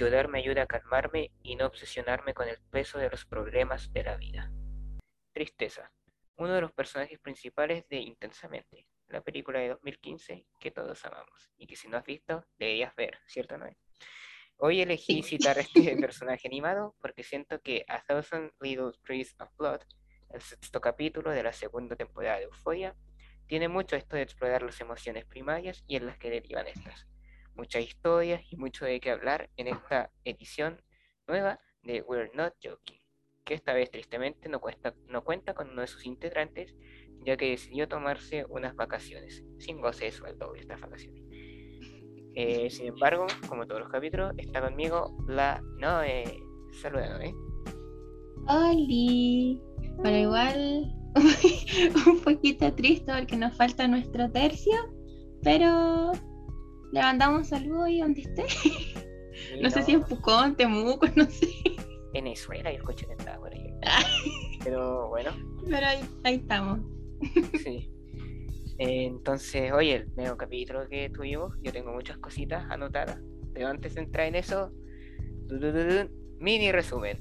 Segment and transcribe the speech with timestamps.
[0.00, 4.02] Llorar me ayuda a calmarme y no obsesionarme con el peso de los problemas de
[4.02, 4.50] la vida.
[5.34, 5.92] Tristeza.
[6.36, 11.66] Uno de los personajes principales de Intensamente, la película de 2015 que todos amamos y
[11.66, 13.76] que si no has visto deberías ver, ¿cierto Noé?
[14.56, 19.82] Hoy elegí citar este personaje animado porque siento que A Thousand Little Trees of Blood,
[20.30, 22.96] el sexto capítulo de la segunda temporada de Euphoria,
[23.46, 27.06] tiene mucho esto de explorar las emociones primarias y en las que derivan estas.
[27.60, 30.80] Muchas historias y mucho de qué hablar en esta edición
[31.28, 33.02] nueva de We're Not Joking,
[33.44, 36.74] que esta vez tristemente no, cuenta con uno de sus integrantes,
[37.22, 41.22] ya que decidió tomarse unas vacaciones, sin goce de sueldo de estas vacaciones.
[42.34, 46.42] Eh, sin embargo, como todos los capítulos, está conmigo la Noé.
[46.80, 47.34] Saluda, Noé.
[48.48, 49.60] Oli.
[50.02, 50.94] Pero igual
[52.06, 54.72] un poquito triste porque nos falta nuestro tercio,
[55.42, 56.12] pero
[56.92, 58.44] le mandamos un saludo y donde esté.
[59.62, 61.46] no, sé si en Pucón, Temuco, no sé.
[62.12, 63.72] Venezuela, yo escuché que estaba por ahí.
[64.64, 65.30] pero bueno.
[65.68, 66.80] Pero ahí, ahí estamos.
[67.62, 67.92] sí.
[68.78, 73.20] Entonces, oye, el nuevo capítulo que tuvimos, yo tengo muchas cositas anotadas.
[73.52, 74.72] Pero antes de entrar en eso,
[76.38, 77.18] mini resumen.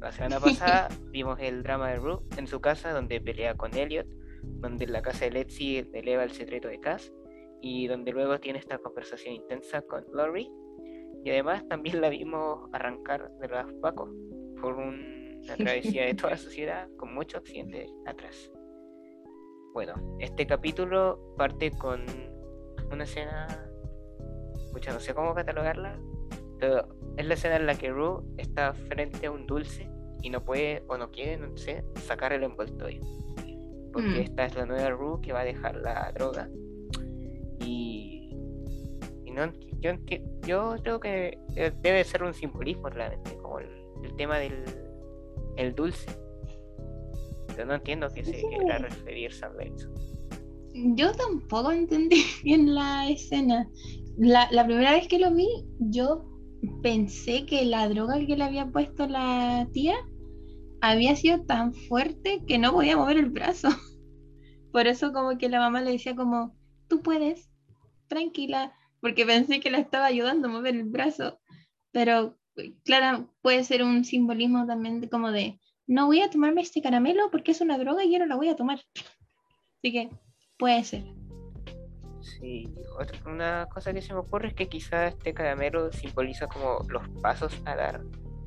[0.00, 4.06] La semana pasada vimos el drama de Rue en su casa donde pelea con Elliot,
[4.42, 7.12] donde en la casa de Letzi eleva el secreto de Cass
[7.60, 10.50] y donde luego tiene esta conversación intensa con Lori.
[11.24, 14.10] Y además también la vimos arrancar de los Pacos
[14.60, 18.50] por una travesía de toda la sociedad con muchos accidentes atrás.
[19.74, 22.04] Bueno, este capítulo parte con
[22.90, 23.46] una escena,
[24.72, 26.00] mucha no sé cómo catalogarla,
[26.58, 29.88] pero es la escena en la que Rue está frente a un dulce
[30.22, 33.02] y no puede o no quiere, no sé, sacar el envoltorio.
[33.92, 34.22] Porque mm.
[34.22, 36.48] esta es la nueva Rue que va a dejar la droga.
[37.60, 38.30] Y,
[39.24, 39.92] y no, yo,
[40.46, 41.38] yo creo que
[41.82, 43.68] debe ser un simbolismo realmente, como el,
[44.16, 44.64] tema del
[45.56, 46.10] el dulce.
[47.48, 49.92] Pero no entiendo qué se quiera referirse a eso.
[50.74, 53.68] Yo tampoco entendí bien la escena.
[54.16, 55.48] La, la primera vez que lo vi,
[55.78, 56.24] yo
[56.82, 59.94] pensé que la droga que le había puesto la tía
[60.80, 63.68] había sido tan fuerte que no podía mover el brazo.
[64.72, 66.56] Por eso como que la mamá le decía como,
[66.88, 67.50] tú puedes,
[68.08, 71.40] tranquila, porque pensé que la estaba ayudando a mover el brazo.
[71.92, 72.38] Pero
[72.84, 77.30] claro, puede ser un simbolismo también de, como de, no voy a tomarme este caramelo
[77.30, 78.80] porque es una droga y yo no la voy a tomar.
[79.78, 80.10] Así que
[80.58, 81.04] puede ser.
[82.20, 86.80] Sí, otra, una cosa que se me ocurre es que quizá este caramelo simboliza como
[86.88, 88.02] los pasos a dar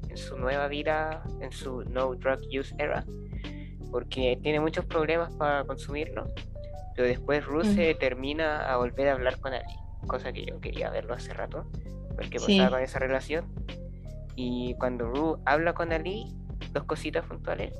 [0.10, 3.06] en su nueva vida, en su no drug use era,
[3.92, 6.32] porque tiene muchos problemas para consumirlo,
[6.96, 9.76] pero después Ruth se termina a volver a hablar con Ali,
[10.08, 11.66] cosa que yo quería verlo hace rato,
[12.16, 13.46] porque pasaba con esa relación.
[14.36, 16.26] Y cuando Ruth habla con Ali,
[16.74, 17.74] dos cositas puntuales.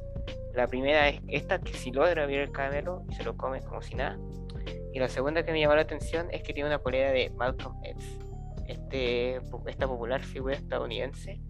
[0.54, 3.82] La primera es esta, que si logra abrir el caramelo y se lo come como
[3.82, 4.18] si nada.
[4.94, 7.78] Y la segunda que me llamó la atención es que tiene una polera de Malcolm
[7.84, 8.20] X,
[8.68, 11.42] este, esta popular figura estadounidense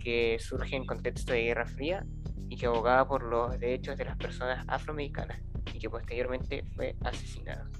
[0.00, 2.04] que surge en contexto de Guerra Fría
[2.48, 5.40] y que abogaba por los derechos de las personas afroamericanas
[5.72, 7.70] y que posteriormente fue asesinado.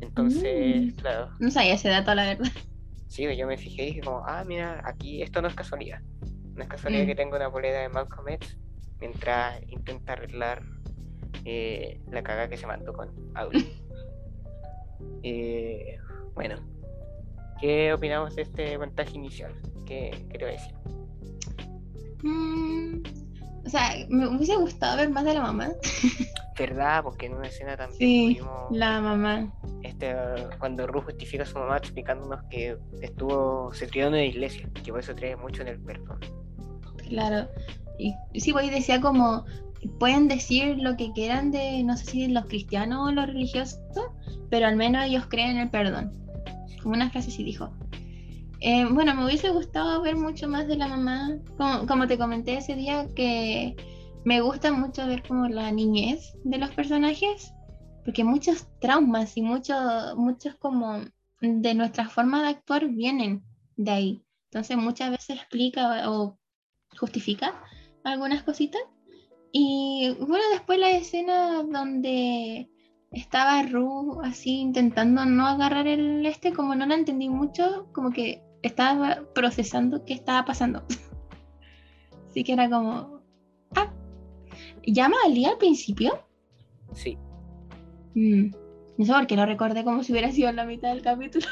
[0.00, 0.96] Entonces, mm.
[0.96, 1.30] claro.
[1.38, 2.52] No sabía ese dato, la verdad.
[3.08, 6.00] Sí, yo me fijé y dije como, ah, mira, aquí esto no es casualidad.
[6.54, 7.16] No es casualidad que mm.
[7.16, 8.58] tengo una polera de Malcolm X
[9.00, 10.62] mientras intenta arreglar
[11.44, 13.66] eh, la caga que se mandó con Audi.
[15.22, 15.96] Eh,
[16.34, 16.56] bueno,
[17.60, 19.52] ¿qué opinamos de este montaje inicial?
[19.86, 20.74] ¿Qué quiero decir?
[22.22, 23.02] Mm,
[23.68, 25.68] o sea, me hubiese gustado ver más de la mamá.
[26.58, 27.02] ¿Verdad?
[27.02, 28.40] Porque en una escena también sí,
[28.70, 29.52] la mamá.
[29.82, 30.16] Este,
[30.58, 34.90] cuando Ru justifica a su mamá explicándonos que estuvo, se crió en una iglesia, que
[34.90, 36.18] por eso cree mucho en el perdón.
[37.10, 37.46] Claro.
[37.98, 39.44] Y sí, pues decía como,
[40.00, 43.78] pueden decir lo que quieran de, no sé si los cristianos o los religiosos,
[44.48, 46.10] pero al menos ellos creen en el perdón.
[46.82, 47.70] Como una frase así dijo.
[48.60, 51.38] Eh, bueno, me hubiese gustado ver mucho más de la mamá,
[51.86, 53.76] como, te comenté ese día, que
[54.24, 57.52] me gusta mucho ver como la niñez de los personajes,
[58.04, 61.04] porque muchos traumas y muchos, muchos como
[61.40, 63.44] de nuestra forma de actuar vienen
[63.76, 64.22] de ahí.
[64.50, 66.36] Entonces muchas veces explica o
[66.98, 67.62] justifica
[68.02, 68.80] algunas cositas.
[69.52, 72.68] Y bueno, después la escena donde
[73.12, 78.42] estaba Ru así intentando no agarrar el este, como no la entendí mucho, como que
[78.62, 80.82] estaba procesando qué estaba pasando.
[82.28, 83.22] Así que era como,
[83.74, 83.92] ah,
[84.86, 86.18] ¿llama al día al principio?
[86.92, 87.16] Sí.
[88.14, 88.50] Mm,
[88.98, 91.46] no sé por qué lo recordé como si hubiera sido en la mitad del capítulo.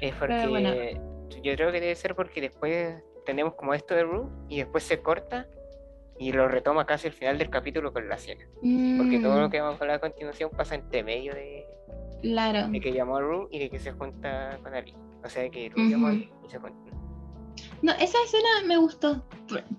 [0.00, 1.00] Es porque
[1.42, 5.00] yo creo que debe ser porque después tenemos como esto de Rue y después se
[5.00, 5.46] corta
[6.18, 8.44] y lo retoma casi al final del capítulo con la cena.
[8.96, 11.66] Porque todo lo Mm, que vamos a hablar a continuación pasa entre medio de,
[12.22, 12.68] Claro.
[12.68, 14.94] de que llamó a Rue y de que se junta con Ali.
[15.24, 16.10] O sea, de que Rue llamó a.
[16.10, 16.76] Ali y se junta.
[17.82, 19.24] No, esa escena me gustó.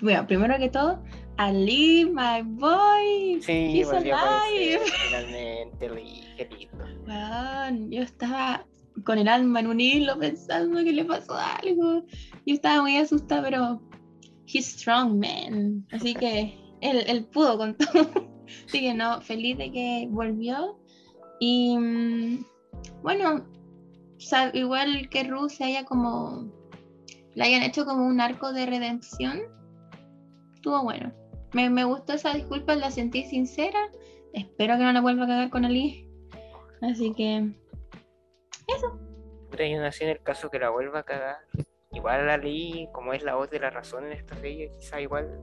[0.01, 1.01] Bueno, primero que todo,
[1.37, 3.41] Ali, my boy.
[3.41, 4.13] Sí, He's alive.
[4.13, 5.89] aparecer finalmente,
[6.37, 6.85] qué lindo.
[7.07, 8.65] Weón, yo estaba
[9.05, 12.03] con el alma en un hilo pensando que le pasó algo.
[12.45, 13.81] Yo estaba muy asustada, pero
[14.47, 15.85] he's strong, man.
[15.91, 18.09] Así que él, él pudo con todo.
[18.67, 20.79] Así que no, feliz de que volvió.
[21.39, 22.45] Y mm,
[23.01, 23.45] bueno,
[24.53, 26.51] igual que Ruth se haya como.
[27.35, 29.41] Le hayan hecho como un arco de redención.
[30.55, 31.13] Estuvo bueno.
[31.53, 33.79] Me, me gustó esa disculpa, la sentí sincera.
[34.33, 36.07] Espero que no la vuelva a cagar con Ali.
[36.81, 37.49] Así que.
[39.49, 41.37] Puta, yo nací en el caso que la vuelva a cagar.
[41.91, 45.41] Igual la leí, como es la voz de la razón en esta serie, quizá igual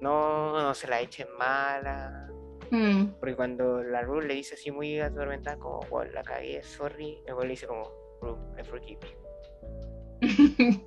[0.00, 2.28] no, no se la echen mala.
[2.70, 7.18] Mm, Porque cuando la Ru le dice así muy atormentada, como, bueno, la cagué, sorry,
[7.26, 7.84] luego le dice como,
[8.20, 9.18] Ru, I forgive you.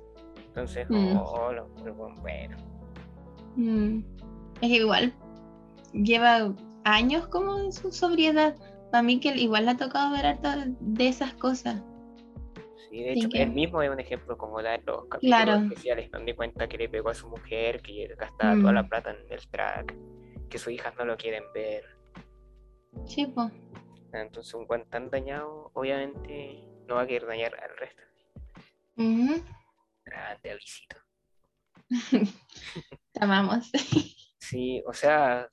[0.48, 0.92] Entonces, Mm.
[0.92, 2.56] como, oh, lo- pero bueno,
[3.56, 3.98] mm.
[4.60, 5.12] Es que igual
[5.92, 8.54] lleva años como en su sobriedad.
[8.90, 11.82] Para mí que igual le ha tocado ver harta de esas cosas.
[12.90, 15.62] Sí, de hecho, que- él mismo es un ejemplo como dar los capítulos Claro.
[15.62, 18.74] especiales donde cuenta que le pegó a su mujer, que gastaba toda Mm.
[18.74, 19.94] la plata en el track,
[20.52, 21.84] que sus hijas no lo quieren ver.
[23.06, 23.50] Sí, po.
[24.12, 28.02] Entonces, un guan tan dañado, obviamente, no va a querer dañar al resto.
[28.96, 29.42] Ujú.
[30.04, 30.96] Grande, Alicito.
[33.12, 33.70] Te amamos.
[34.42, 35.48] Sí, o sea,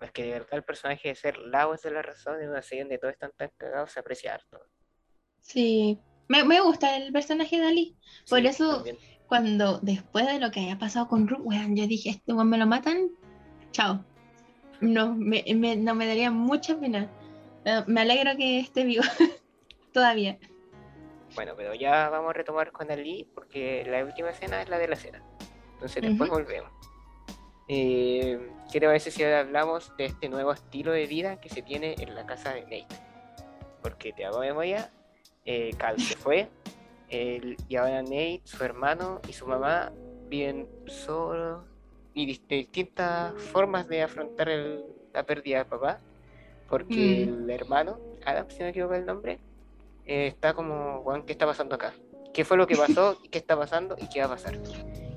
[0.00, 2.60] es que de verdad el personaje de ser la voz de la razón en una
[2.62, 4.60] serie donde todos están tan cagados se aprecia harto.
[5.40, 6.00] Sí.
[6.28, 7.96] Me, me gusta el personaje de Ali.
[8.28, 8.98] Por Sí, eso- también.
[9.28, 12.66] Cuando después de lo que haya pasado con weón, yo dije, este weón me lo
[12.66, 13.08] matan,
[13.70, 14.04] chao.
[14.84, 17.10] No, me, me- no me daría mucha pena.
[17.64, 19.02] Eh, me alegro que esté vivo
[19.92, 20.38] todavía.
[21.34, 24.88] Bueno, pero ya vamos a retomar con Ali porque la última escena es la de
[24.88, 25.22] la cena.
[25.74, 26.70] Entonces después volvemos.
[27.68, 31.94] Eh, ¿Qué te parece si hablamos de este nuevo estilo de vida que se tiene
[31.98, 32.86] en la casa de Nate?
[33.82, 34.90] Porque te hago memoria,
[35.44, 36.48] eh, Cal se fue
[37.08, 39.92] el- y ahora Nate, su hermano y su mamá
[40.28, 41.64] viven solos
[42.14, 46.00] y distintas formas de afrontar el- la pérdida de papá.
[46.68, 47.44] Porque Mm.
[47.44, 49.38] el hermano, Adam, si no me equivoco el nombre,
[50.06, 51.92] eh, está como, "Weón, ¿qué está pasando acá?
[52.32, 53.18] ¿Qué fue lo que pasó?
[53.30, 53.96] ¿Qué está pasando?
[54.00, 54.58] ¿Y qué va a pasar?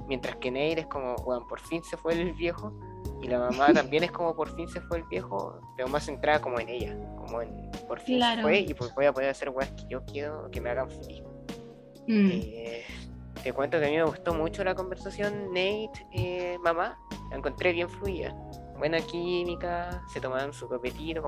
[0.07, 2.73] Mientras que Neil es como, weón, por fin se fue el viejo.
[3.21, 6.39] Y la mamá también es como, por fin se fue el viejo, pero más centrada
[6.41, 6.95] como en ella.
[7.17, 10.03] Como en, por fin se fue y pues voy a poder hacer weas que yo
[10.05, 11.23] quiero que me hagan feliz.
[12.07, 12.29] Mm.
[12.31, 12.83] Eh,
[13.43, 16.97] te cuento que a mí me gustó mucho la conversación Nate-mamá.
[17.29, 18.35] la encontré bien fluida.
[18.77, 21.21] Buena química, se tomaban su copetito,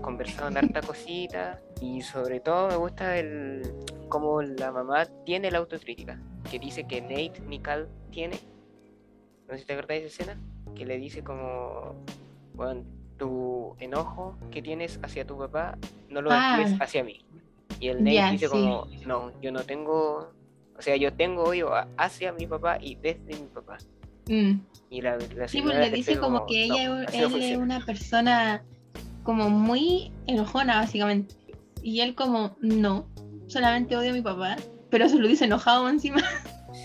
[0.00, 1.60] conversaban, harta cosita.
[1.80, 3.74] Y sobre todo me gusta el
[4.08, 6.18] cómo la mamá tiene la autocrítica.
[6.50, 8.38] Que dice que Nate ni Cal tiene.
[9.48, 10.40] No sé si te acuerdas de esa escena.
[10.76, 11.94] Que le dice como,
[12.54, 12.84] bueno,
[13.16, 15.76] tu enojo que tienes hacia tu papá
[16.08, 16.58] no lo Ah.
[16.80, 17.24] hacia mí.
[17.80, 18.52] Y el Nate dice sí.
[18.52, 20.30] como, no, yo no tengo,
[20.78, 23.78] o sea, yo tengo odio hacia mi papá y desde mi papá.
[24.28, 24.60] Mm.
[24.90, 27.58] Y la, la Sí, pues le dice como que ella, "No, él es funciona".
[27.62, 28.64] una persona
[29.22, 31.34] como muy enojona, básicamente.
[31.82, 33.06] Y él como, no,
[33.46, 34.56] solamente odio a mi papá,
[34.90, 36.20] pero se lo dice enojado encima.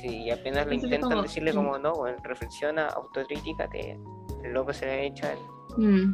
[0.02, 1.56] Sí, y apenas le intentan como, decirle mm.
[1.56, 4.00] como, no, bueno, reflexiona, autocríticate,
[4.44, 5.40] el loco se le ha hecho a él.
[5.78, 6.14] Mm.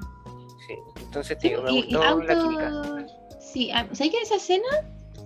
[0.68, 2.68] Sí, entonces Sí, te digo, me y- y gustó la química.
[2.70, 2.98] auto...
[3.40, 4.68] Sí, ah, ¿sabes que esa escena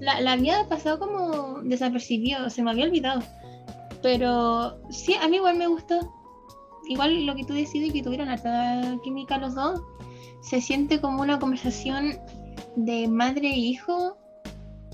[0.02, 3.22] la, la había pasado como desapercibido, se me había olvidado.
[4.02, 6.00] Pero sí, a mí igual me gustó.
[6.88, 9.80] Igual lo que tú decides que tuvieron harta química los dos,
[10.42, 12.18] se siente como una conversación
[12.76, 14.18] de madre e hijo,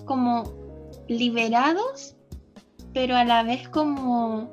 [0.06, 0.44] como
[1.08, 2.18] liberados,
[2.94, 4.52] pero a la vez como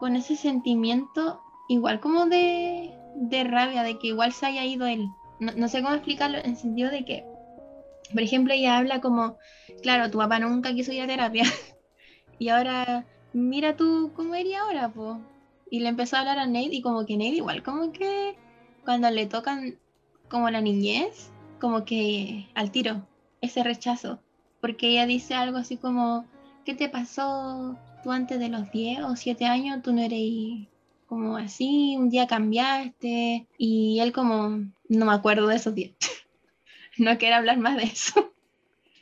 [0.00, 5.08] con ese sentimiento igual como de, de rabia, de que igual se haya ido él.
[5.38, 7.24] No, no sé cómo explicarlo en el sentido de que,
[8.14, 9.36] por ejemplo, ella habla como,
[9.82, 11.44] claro, tu papá nunca quiso ir a terapia.
[12.38, 15.20] y ahora, mira tú cómo eres ahora, po.
[15.68, 18.36] Y le empezó a hablar a Nate y como que Nate igual, como que
[18.84, 19.78] cuando le tocan
[20.28, 23.04] como la niñez, como que al tiro,
[23.40, 24.20] ese rechazo.
[24.60, 26.24] Porque ella dice algo así como,
[26.64, 27.76] ¿qué te pasó?
[28.04, 30.68] Tú antes de los 10 o 7 años, tú no eres
[31.06, 33.48] como así, un día cambiaste.
[33.58, 35.92] Y él como, no me acuerdo de esos días.
[36.98, 38.32] no quiero hablar más de eso.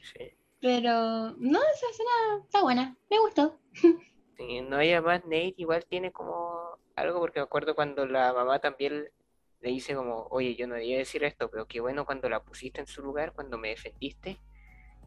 [0.03, 0.33] Sí.
[0.61, 3.59] Pero no, esa escena está buena, me gustó.
[4.37, 8.59] Sí, no hay más Nate igual tiene como algo, porque me acuerdo cuando la mamá
[8.59, 9.09] también
[9.61, 12.81] le dice como, oye, yo no debía decir esto, pero qué bueno cuando la pusiste
[12.81, 14.39] en su lugar, cuando me defendiste.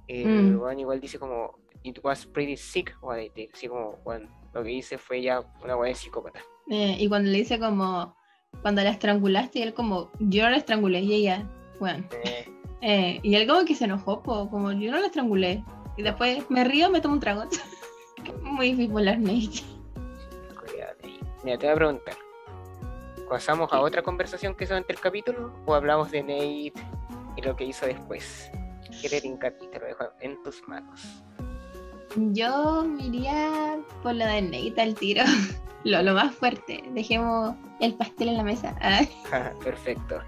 [0.08, 0.80] El Mm.
[0.80, 4.72] igual dice como, it was pretty sick, what I did", Así como, bueno, lo que
[4.72, 6.42] hice fue ya una de psicópata.
[6.70, 8.16] Eh, y cuando le dice como,
[8.62, 11.48] cuando la estrangulaste, y él como, yo la estrangulé, y ella,
[11.80, 12.08] bueno.
[12.24, 12.46] Eh,
[12.82, 15.64] Eh, y él como que se enojó, po, como, yo no la estrangulé.
[15.98, 17.46] Y después me río, me tomo un trago.
[18.42, 19.64] Muy bipolar, Nate.
[21.44, 22.16] Mira, te voy a preguntar.
[23.30, 26.74] ¿Pasamos a otra conversación que son entre el capítulo o hablamos de Nate
[27.38, 28.50] y lo que hizo después?
[29.02, 29.22] ¿Qué te?
[29.22, 31.02] Te lo dejo en tus manos.
[32.16, 35.24] Yo me iría por lo de Nate al tiro.
[35.84, 36.84] Lo, lo más fuerte.
[36.96, 38.76] Dejemos el pastel en la mesa.
[38.82, 39.04] Ah,
[39.64, 40.20] Perfecto.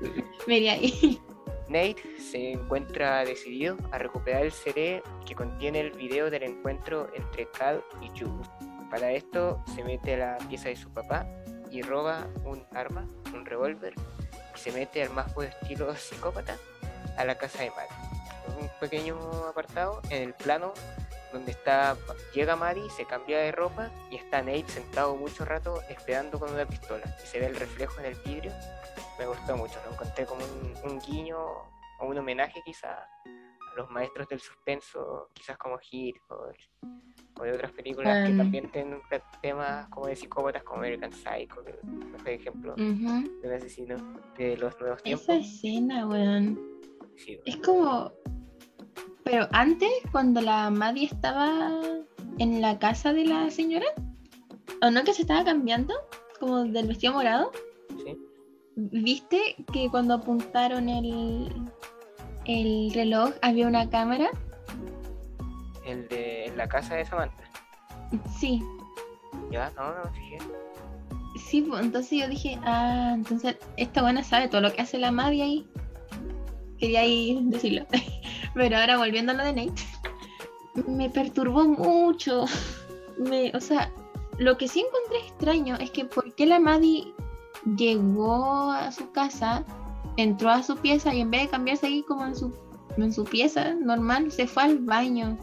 [0.46, 1.20] me iría ahí.
[1.70, 7.50] Nate se encuentra decidido a recuperar el CD que contiene el video del encuentro entre
[7.52, 8.50] Cal y Jules.
[8.90, 11.28] Para esto se mete a la pieza de su papá
[11.70, 13.94] y roba un arma, un revólver,
[14.56, 16.56] y se mete al más puro estilo psicópata
[17.18, 18.62] a la casa de Maddie.
[18.62, 19.18] Un pequeño
[19.50, 20.74] apartado en el plano
[21.34, 21.96] donde está
[22.34, 26.66] llega Maddie, se cambia de ropa y está Nate sentado mucho rato esperando con una
[26.66, 28.52] pistola y se ve el reflejo en el vidrio
[29.20, 33.08] me gustó mucho, lo encontré como un, un guiño o un homenaje quizá a
[33.76, 36.52] los maestros del suspenso, quizás como Hit o,
[37.40, 38.38] o de otras películas que Um.
[38.38, 39.02] también tienen
[39.42, 41.74] temas como de psicópatas como American Psycho, que
[42.18, 43.40] por ejemplo, Ujú.
[43.42, 43.98] de un asesino
[44.38, 45.24] de los nuevos tiempos.
[45.30, 46.60] Esa escena, weón.
[47.16, 48.12] Sí, Es como.
[49.30, 51.70] Pero antes, cuando la Maddie estaba
[52.38, 53.86] en la casa de la señora,
[54.82, 55.94] ¿o no que se estaba cambiando?
[56.40, 57.52] Como del vestido morado.
[58.06, 58.18] sí.
[58.80, 61.50] ¿Viste que cuando apuntaron el,
[62.46, 64.30] el reloj había una cámara?
[65.84, 67.44] El de la casa de Samantha.
[68.40, 68.62] Sí,
[69.52, 70.04] Ya, no, no,
[71.38, 75.12] sí, pues, entonces yo dije, ah, entonces esta buena sabe todo lo que hace la
[75.12, 75.68] Maddie ahí.
[76.78, 77.86] Quería ahí decirlo.
[78.58, 79.84] Pero ahora volviendo a lo de Nate,
[80.88, 82.46] me perturbó mucho.
[83.20, 83.92] Me, o sea,
[84.40, 87.14] lo que sí encontré extraño es que por qué la Maddie
[87.78, 89.64] llegó a su casa,
[90.18, 92.52] entró a su pieza y en vez de cambiarse ahí como en su,
[92.98, 95.38] en su pieza normal, se fue al baño.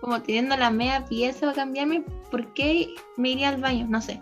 [0.00, 3.86] Como teniendo la media pieza para cambiarme, ¿por qué me iría al baño?
[3.88, 4.20] No sé.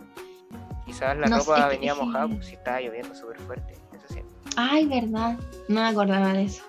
[0.86, 3.74] Quizás la No ropa sé, venía mojada, si estaba lloviendo súper fuerte.
[3.92, 4.20] Eso sí.
[4.56, 5.38] Ay, verdad.
[5.68, 6.62] No me acordaba de eso.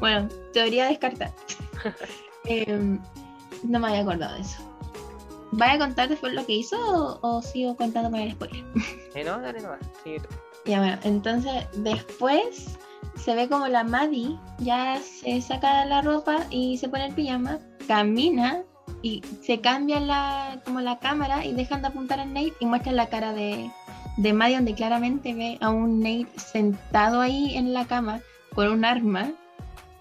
[0.00, 1.32] Bueno, teoría descartada.
[2.48, 3.00] Em,
[3.64, 4.62] no me había acordado de eso.
[5.50, 8.64] ¿Vaya a contar después lo que hizo o, o sigo contando con el spoiler?
[9.14, 9.80] Eh, no, dale nomás.
[10.04, 10.16] Sí.
[10.66, 12.76] Ya bueno, entonces después
[13.14, 17.58] se ve como la Maddie ya se saca la ropa y se pone el pijama,
[17.88, 18.62] camina
[19.02, 22.96] y se cambia la, como la cámara y dejan de apuntar a Nate y muestran
[22.96, 23.70] la cara de,
[24.18, 28.20] de Maddie donde claramente ve a un Nate sentado ahí en la cama
[28.54, 29.32] con un arma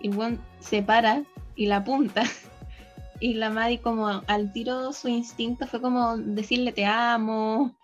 [0.06, 1.24] y bueno, se para
[1.56, 2.22] y la apunta
[3.20, 7.76] y la Maddie como al tiro su instinto fue como decirle te amo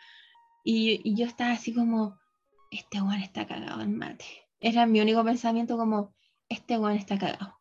[0.63, 2.19] y, yo estaba así como
[2.69, 4.25] este weón está cagado en mate.
[4.59, 6.13] Era mi único pensamiento como,
[6.47, 7.55] este weón está cagado.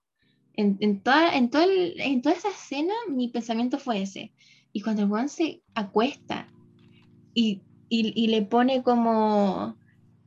[0.52, 4.34] En, toda, en, todo en toda esa escena mi pensamiento fue ese.
[4.74, 6.48] Y cuando el weón se acuesta
[7.32, 9.79] y- y le pone como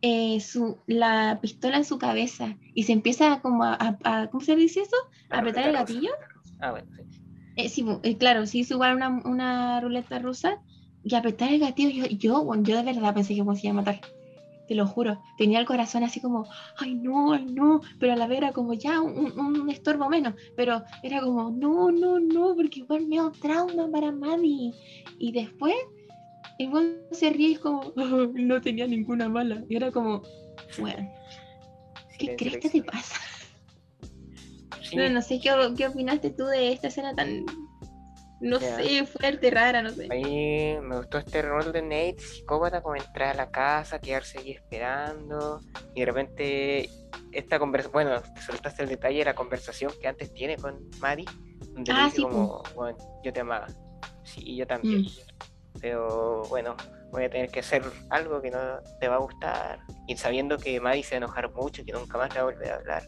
[0.04, 4.44] eh, su, la pistola en su cabeza y se empieza como a, a- a- ¿cómo
[4.44, 4.98] se dice eso?
[5.30, 5.94] La ¿Apretar el ruleta rusa.
[5.94, 6.12] gatillo?
[6.60, 7.04] Ah, bueno, sí.
[7.56, 10.60] Eh, sí, eh, claro, sí, es igual una, una ruleta rusa.
[11.06, 13.74] Y apretar el gatillo, yo, yo, bueno, yo de verdad pensé que me iba a
[13.74, 14.02] matar.
[14.68, 15.22] Te lo juro.
[15.38, 17.82] Tenía el corazón así como, ay no, ay no.
[18.00, 20.34] Pero a la vez era como ya un, un estorbo menos.
[20.56, 24.72] Pero era como, no, no, no, porque igual me da un trauma para Maddie.
[25.20, 25.76] Y después,
[26.64, 29.64] igual se ríe y es como, "Ah, no tenía ninguna mala.
[29.70, 30.22] Y era como,
[30.80, 31.10] bueno,
[32.18, 33.16] ¿qué crees que te pasa?
[34.82, 37.46] Sí, No, no sé qué, qué opinaste tú de esta escena tan,
[38.42, 40.06] no sé, fuerte, rara, no sé.
[40.06, 44.40] A mí me gustó este rol de Nate, psicópata, como entrar a la casa, quedarse
[44.40, 45.62] ahí esperando,
[45.96, 46.90] y de repente
[47.32, 51.26] esta conversación, bueno, te soltaste el detalle de la conversación que antes tiene con Maddie,
[51.74, 53.68] donde le Ah, dice sí, como, bueno, yo te amaba,
[54.24, 55.08] sí, y yo también, Mm.
[55.82, 56.76] Pero bueno,
[57.12, 58.60] voy a tener que hacer algo que no
[59.00, 61.94] te va a gustar, y sabiendo que Maddie se va a enojar mucho y que
[61.94, 63.04] nunca más le va a volver a hablar.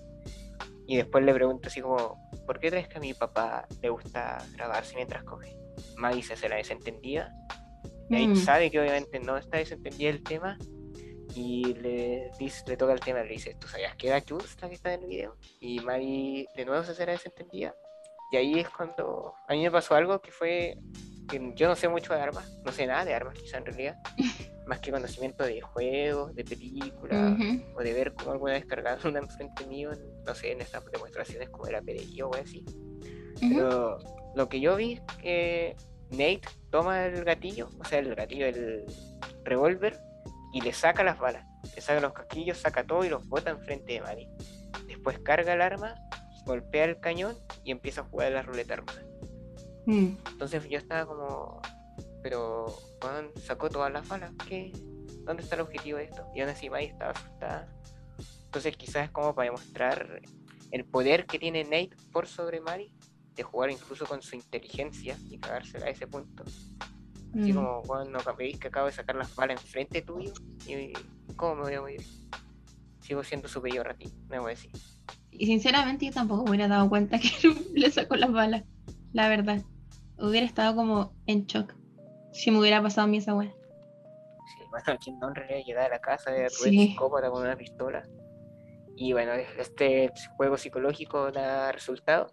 [0.88, 4.38] Y después le pregunto así como, ¿por qué crees que a mi papá le gusta
[4.54, 5.58] grabarse mientras coge?
[5.98, 7.34] Maddie se hace la desentendida.
[8.10, 8.36] Y ahí Mm.
[8.36, 10.58] sabe que obviamente no está desentendida el tema.
[11.34, 14.70] Y le, dice, le toca el tema, le dice, ¿tú sabías que era Jules la
[14.70, 15.36] que está en el video?
[15.60, 17.74] Y Maddie de nuevo se hace la desentendida.
[18.32, 20.78] Y ahí es cuando a mí me pasó algo que fue
[21.56, 23.98] yo no sé mucho de armas, no sé nada de armas quizá en realidad,
[24.68, 27.38] más que conocimiento de juegos, de películas,
[27.76, 29.92] o de ver cómo alguna vez cargaron una enfrente mío,
[30.26, 32.66] no sé, en estas demostraciones como era PDI o así.
[33.40, 33.98] Pero
[34.36, 35.76] lo que yo vi es que
[36.10, 38.86] Nate toma el gatillo, o sea, el gatillo, el
[39.44, 40.00] revólver,
[40.54, 43.94] y le saca las balas, le saca los casquillos, saca todo y los bota enfrente
[43.94, 44.30] de Mari.
[44.88, 45.96] Después carga el arma,
[46.46, 49.02] golpea el cañón y empieza a jugar a la ruleta rusa.
[49.86, 50.18] Mm.
[50.32, 51.62] Entonces yo estaba como,
[52.22, 52.68] pero
[53.02, 54.72] Juan sacó todas las balas, ¿qué?
[55.26, 56.26] ¿Dónde está el objetivo de esto?
[56.36, 57.68] Y aún así Mari estaba asustada.
[58.46, 60.22] Entonces quizás es como para demostrar
[60.72, 62.92] el poder que tiene Nate por sobre Mari,
[63.36, 66.44] de jugar incluso con su inteligencia y cagársela a ese punto.
[67.38, 67.56] Así mm.
[67.56, 70.32] como, cuando veis que acabo de sacar las balas enfrente tuyo
[70.66, 70.94] y
[71.36, 72.02] ¿cómo me voy a morir?
[73.02, 74.72] Sigo siendo superior a ti, me voy a decir.
[75.32, 77.30] Y sinceramente yo tampoco me hubiera dado cuenta que
[77.74, 78.64] le sacó las balas,
[79.12, 79.62] la verdad
[80.18, 81.76] hubiera estado como en shock
[82.36, 83.50] si me hubiera pasado a mí esa weá.
[83.50, 85.34] Sí, bueno, quien no
[85.66, 86.90] llegar a la casa de sí.
[86.90, 88.04] psicópata con una pistola.
[88.98, 92.30] Y bueno, este juego psicológico da resultado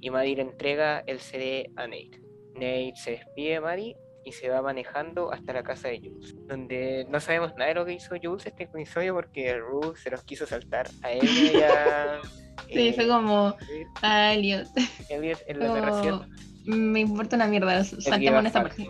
[0.00, 2.22] y Maddie le entrega el CD a Nate.
[2.54, 7.06] Nate se despide de Maddie y se va manejando hasta la casa de Jules, donde
[7.08, 10.46] no sabemos nada de lo que hizo Jules este episodio porque Ruth se los quiso
[10.46, 12.20] saltar a él y a...
[12.72, 13.56] Sí, fue como
[14.02, 14.68] a Elliot.
[15.08, 16.30] Elliot en la narración
[16.64, 18.88] me importa una mierda, saltemos en esta parte.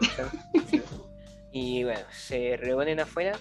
[1.52, 3.36] Y bueno, se reúnen afuera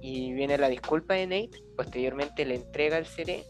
[0.00, 1.62] y viene la disculpa de Nate.
[1.76, 3.44] Posteriormente le entrega el CD.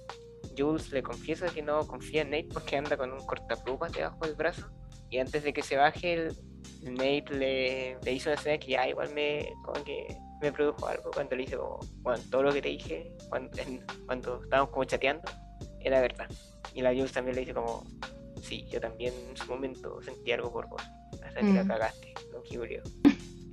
[0.56, 4.34] Jules le confiesa que no confía en Nate porque anda con un cortaplumas debajo del
[4.34, 4.68] brazo.
[5.08, 6.28] Y antes de que se baje,
[6.82, 10.06] Nate le, le, hizo una escena que ya igual me, como que
[10.42, 13.56] me produjo algo cuando le hizo bueno, todo lo que te dije cuando,
[14.06, 15.30] cuando estábamos como chateando
[15.80, 16.28] era verdad.
[16.74, 17.84] Y la Jules también le dice como,
[18.42, 20.82] sí, yo también en su momento sentí algo por vos,
[21.22, 21.68] hasta que la mm.
[21.68, 22.82] cagaste, don Julio.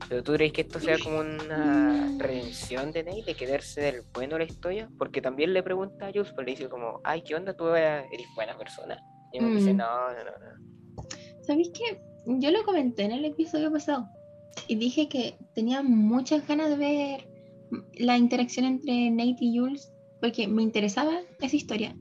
[0.07, 4.33] Pero tú crees que esto sea como una redención de Ney, de quedarse del bueno
[4.37, 7.35] de la historia, porque también le pregunta a Jules, pues le dice como, ay, ¿qué
[7.35, 7.53] onda?
[7.53, 8.99] ¿Tú eres buena persona?
[9.31, 9.77] Y él dice, mm.
[9.77, 11.03] no, no, no, no.
[11.43, 12.01] ¿Sabéis qué?
[12.25, 14.07] Yo lo comenté en el episodio pasado
[14.67, 17.27] y dije que tenía muchas ganas de ver
[17.95, 21.95] la interacción entre Nate y Jules porque me interesaba esa historia.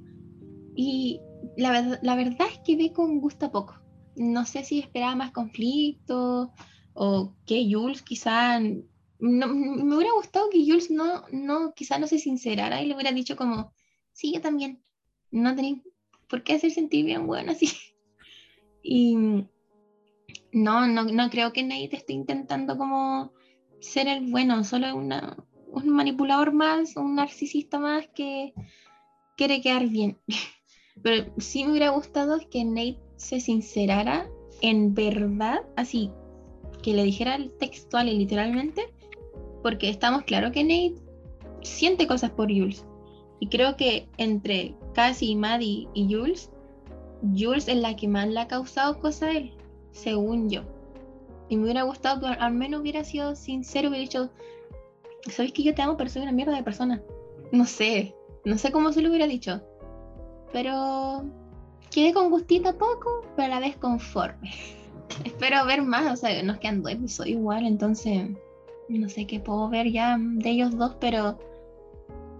[0.74, 1.20] Y
[1.56, 3.80] la, la verdad es que ve con gusto poco.
[4.16, 6.52] No sé si esperaba más conflicto
[6.94, 8.60] o que Jules quizá...
[9.20, 13.36] No, me hubiera gustado que Jules no, no, no se sincerara y le hubiera dicho
[13.36, 13.72] como,
[14.12, 14.82] sí, yo también.
[15.30, 15.82] No tenía
[16.28, 17.70] por qué hacer sentir bien bueno así.
[18.80, 19.16] Y
[20.52, 23.32] no, no, no creo que Nate esté intentando como
[23.80, 28.54] ser el bueno, solo una, un manipulador más, un narcisista más que
[29.36, 30.18] quiere quedar bien.
[31.02, 34.28] Pero sí me hubiera gustado que Nate se sincerara
[34.60, 36.10] en verdad, así,
[36.82, 38.92] que le dijera textual y literalmente,
[39.62, 40.94] porque estamos claros que Nate
[41.62, 42.84] siente cosas por Jules.
[43.40, 46.50] Y creo que entre Cassie, Maddie y Jules,
[47.36, 49.52] Jules es la que más le ha causado cosas a él,
[49.92, 50.62] según yo.
[51.48, 54.30] Y me hubiera gustado que al menos hubiera sido sincero hubiera dicho,
[55.30, 57.02] ¿sabes que yo te amo, pero soy una mierda de persona?
[57.52, 59.62] No sé, no sé cómo se lo hubiera dicho.
[60.52, 61.24] Pero
[61.90, 64.52] quedé con gustito poco, pero a la vez conforme.
[65.24, 68.30] Espero ver más, o sea, nos quedan dos episodios igual, entonces
[68.88, 71.38] no sé qué puedo ver ya de ellos dos, pero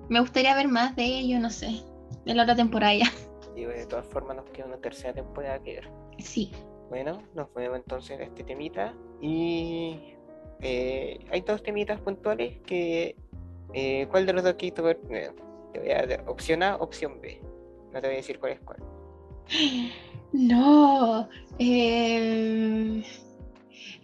[0.09, 1.83] me gustaría ver más de ellos, no sé,
[2.25, 3.07] de la otra temporada ya.
[3.57, 5.90] Y de todas formas nos queda una tercera temporada que ver.
[6.18, 6.53] Sí.
[6.90, 10.14] Bueno, nos vemos entonces este temita y
[10.61, 13.16] eh, hay dos temitas puntuales que...
[13.75, 15.01] Eh, ¿Cuál de los dos quito ver?
[15.73, 17.40] te voy a dar opción A, opción B.
[17.92, 18.79] No te voy a decir cuál es cuál.
[20.33, 21.29] No.
[21.59, 23.03] Eh,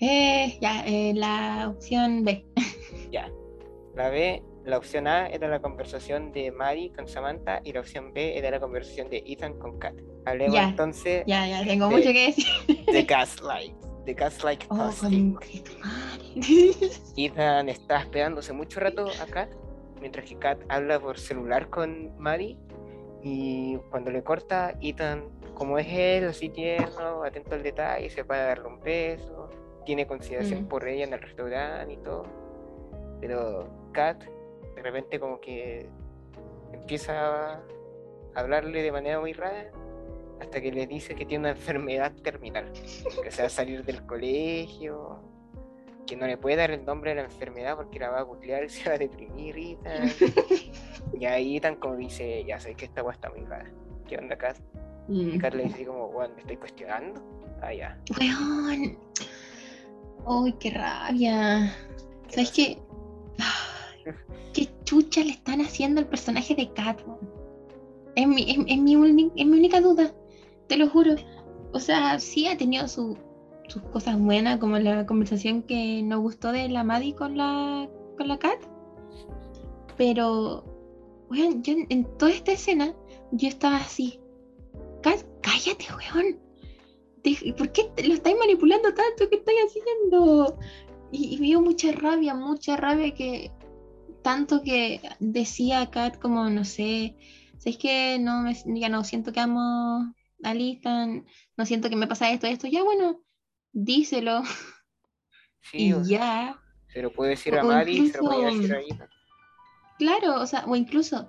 [0.00, 2.44] eh, ya, eh, la opción B.
[3.10, 3.30] Ya.
[3.94, 8.12] La B, la opción A era la conversación de Mari con Samantha y la opción
[8.12, 9.94] B era la conversación de Ethan con Kat.
[10.26, 11.22] Hablemos entonces.
[11.26, 12.46] Ya, ya, tengo mucho que decir.
[12.86, 13.74] De Gaslight.
[14.04, 14.90] De Gaslight oh,
[17.16, 19.50] Ethan está esperándose mucho rato a Kat,
[20.00, 22.58] mientras que Kat habla por celular con Mari
[23.24, 28.44] y cuando le corta, Ethan, como es él, así tierno, atento al detalle, se para
[28.44, 29.48] darle un beso,
[29.86, 30.68] tiene consideración mm.
[30.68, 32.24] por ella en el restaurante y todo.
[33.20, 34.22] Pero Kat,
[34.76, 35.88] de repente, como que
[36.74, 37.62] empieza a
[38.34, 39.70] hablarle de manera muy rara
[40.40, 42.70] hasta que le dice que tiene una enfermedad terminal,
[43.22, 45.18] que se va a salir del colegio,
[46.06, 48.64] que no le puede dar el nombre de la enfermedad porque la va a googlear
[48.64, 50.10] y se va a deprimir y tal.
[51.20, 53.70] y ahí tan como dice, ya sé que esta agua está muy rara.
[54.08, 54.36] ¿Qué onda?
[55.08, 55.38] Y Mm.
[55.38, 57.20] Kat le dice así como, weón, ¿me estoy cuestionando?
[57.60, 57.98] Ah, ya.
[58.18, 58.98] Weón.
[60.26, 61.74] Uy, qué rabia.
[62.28, 62.78] ¿qué ¿Sabes qué?
[64.54, 67.18] ¿Qué chucha le están haciendo al personaje de Catwoman?
[68.14, 70.14] Es mi, es, es mi, es mi única duda,
[70.68, 71.16] te lo juro.
[71.72, 73.18] O sea, sí ha tenido su-
[73.68, 78.28] sus cosas buenas, como la conversación que nos gustó de la Maddie con la, con
[78.28, 78.58] la Cat.
[79.96, 80.64] Pero,
[81.30, 82.94] weón, yo en, toda esta escena,
[83.32, 84.20] yo estaba así.
[85.02, 86.38] Cat, cállate, weón.
[87.56, 89.30] ¿Por qué lo estáis manipulando tanto?
[89.30, 90.58] ¿Qué estáis haciendo?
[91.10, 93.50] Y, y mucha rabia, mucha rabia que
[94.22, 97.14] tanto que decía Kat como, no sé,
[97.64, 102.06] es que no me, ya no siento que amo a Listan, no siento que me
[102.06, 103.20] pasa esto, esto, ya bueno,
[103.74, 104.42] díselo
[105.60, 106.58] Sí, o y sea, ya,
[106.88, 109.08] se lo puede decir a o Maddie, se lo puede decir a Ethan.
[109.98, 111.28] claro, o sea, o incluso,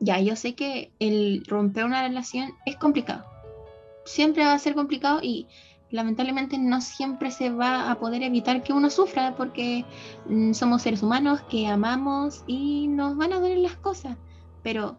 [0.00, 3.24] ya yo sé que el romper una relación es complicado,
[4.04, 5.46] siempre va a ser complicado y
[5.90, 9.84] lamentablemente no siempre se va a poder evitar que uno sufra porque
[10.26, 14.16] mm, somos seres humanos que amamos y nos van a doler las cosas.
[14.62, 14.98] Pero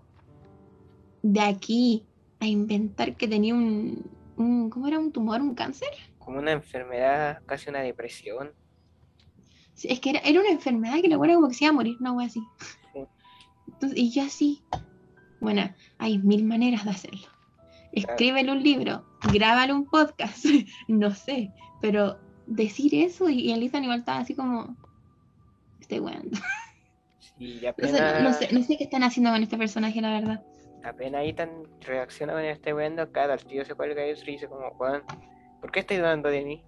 [1.21, 2.08] de aquí
[2.39, 5.00] a inventar que tenía un, un- ¿cómo era?
[5.00, 5.41] ¿Un tumor?
[5.41, 5.89] ¿Un cáncer?
[6.27, 8.51] Como una enfermedad, casi una depresión.
[9.75, 11.73] Sí, es que era, era una enfermedad que la buena como que se iba a
[11.73, 12.43] morir, una wea así.
[12.91, 12.99] Sí.
[13.69, 14.61] Entonces, y yo así,
[15.39, 17.29] bueno, hay mil maneras de hacerlo.
[17.93, 20.43] Escríbele un libro, grábale un podcast,
[20.89, 24.75] no sé, pero decir eso y, y el Ethan igual estaba así como,
[25.79, 26.37] estoy weando.
[27.39, 30.43] O sea, no, no sé, no sé qué están haciendo con este personaje, la verdad.
[30.83, 35.03] apenas Ethan reacciona con este weón acá, al tío se cuelga y dice como, weón,
[35.62, 36.63] ¿por qué estás dudando de mí?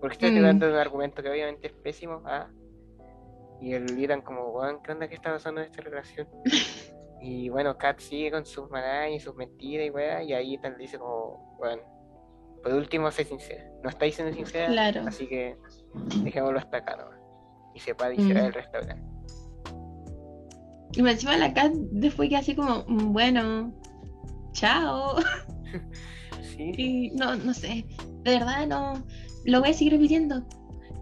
[0.00, 0.38] ¿Por qué Mm.
[0.38, 2.22] dudando de un argumento que obviamente es pésimo?
[2.26, 2.48] Ah.
[3.60, 6.28] Y el Ethan como, weón, ¿qué onda que está pasando en esta relación?
[7.26, 10.76] Y bueno, Kat sigue con sus manadas y sus mentiras y weá, y ahí le
[10.76, 11.80] dice como, weón,
[12.62, 13.64] por último sé sincera.
[13.82, 15.04] No estáis siendo sincera, Claro.
[15.06, 15.56] así que
[16.22, 17.18] dejémoslo hasta acá nomás.
[17.74, 18.44] Y se va Mm.
[18.44, 19.02] del restaurante.
[20.96, 23.72] Y me encima la Kat después que así como, "Mm, bueno,
[24.52, 25.16] chao.
[26.42, 27.86] Sí, Y no, no sé,
[28.24, 29.04] de verdad no,
[29.44, 30.42] lo voy a seguir repitiendo.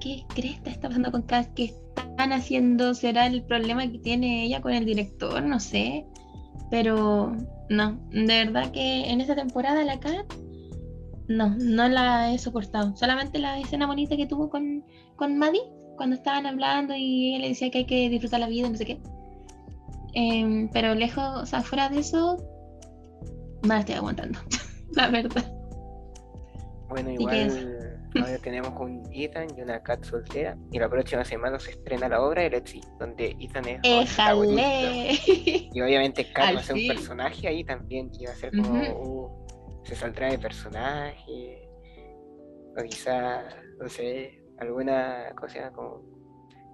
[0.01, 1.55] ¿Qué cresta está pasando con Kat?
[1.55, 2.93] ¿Qué están haciendo?
[2.95, 5.43] ¿Será el problema que tiene ella con el director?
[5.43, 6.07] No sé.
[6.71, 7.37] Pero
[7.69, 10.27] no, de verdad que en esta temporada la Kat,
[11.29, 12.97] no, no la he soportado.
[12.97, 14.85] Solamente la escena bonita que tuvo con,
[15.17, 15.63] con Maddie,
[15.97, 18.87] cuando estaban hablando y ella le decía que hay que disfrutar la vida, no sé
[18.87, 19.01] qué.
[20.15, 22.37] Em, pero lejos, o sea, fuera de eso,
[23.63, 24.39] la estoy aguantando,
[24.97, 25.62] la verdad.
[26.93, 30.57] Bueno, igual ahora tenemos un Ethan y una Kat soltera.
[30.71, 33.81] Y la próxima semana se estrena la obra de Letzi, donde Ethan es.
[33.83, 35.19] ¡Éjale!
[35.73, 38.11] Y obviamente Kat va a ser un personaje ahí también.
[38.19, 39.47] Y va a ser como, uh,
[39.85, 41.69] se saldrá de personaje.
[42.79, 43.43] O quizá,
[43.81, 46.03] no sé, alguna cosa como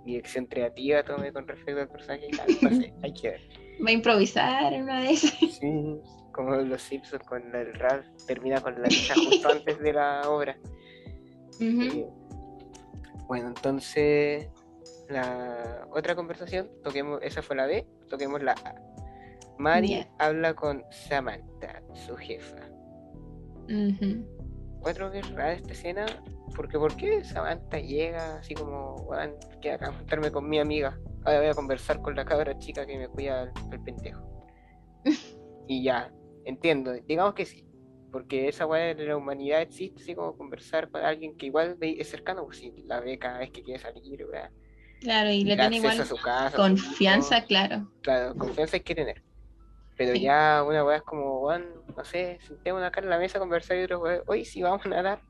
[0.05, 2.27] dirección creativa tome con respecto al personaje.
[2.27, 3.41] y tal, No sé, hay que ver.
[3.85, 5.33] Va a improvisar en una de esas.
[5.33, 6.01] Sí,
[6.39, 10.57] como los Simpsons con el Ralph termina con la risa justo antes de la obra.
[11.59, 12.07] Eh,
[13.27, 14.49] bueno, entonces
[15.09, 18.75] la otra conversación, toquemos, esa fue la B, toquemos la A.
[19.59, 22.61] Mari habla con Samantha, su jefa.
[23.65, 24.25] Ujú.
[24.77, 26.07] Encuentro que es rara esta escena,
[26.55, 30.97] porque ¿por qué Samantha llega así como, weón, que acá a juntarme con mi amiga?
[31.25, 34.23] Ahora voy a conversar con la cabra chica que me cuida el, el pendejo.
[35.67, 36.13] y ya,
[36.49, 37.65] entiendo, digamos que sí,
[38.11, 42.09] porque esa weá de la humanidad existe, así como conversar con alguien que igual es
[42.09, 44.51] cercano, pues si la ve cada vez que quiere salir, weá,
[45.01, 47.93] Claro, y le da tiene igual a su casa, a su confianza, claro.
[48.03, 49.23] Claro, confianza hay que tener.
[49.97, 50.23] Pero Sí.
[50.23, 53.77] ya una weá es como, weón, no sé, sentémonos acá en la mesa a conversar
[53.79, 55.23] y otros weá, hoy sí vamos a nadar.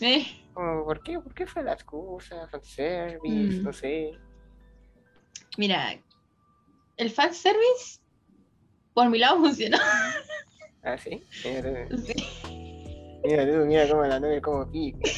[0.00, 1.18] Eh, Como, ¿por qué?
[1.18, 2.46] ¿Por qué fue la excusa?
[2.48, 3.64] Fanservice, Mm.
[3.64, 4.10] no sé.
[5.58, 5.98] mira,
[6.96, 8.00] el fanservice,
[8.96, 9.76] por mi lado, funcionó.
[10.82, 11.22] Ah, sí.
[11.44, 12.14] Mira tú, Sí.
[13.24, 14.98] mira, tú, mira cómo la nube como pica.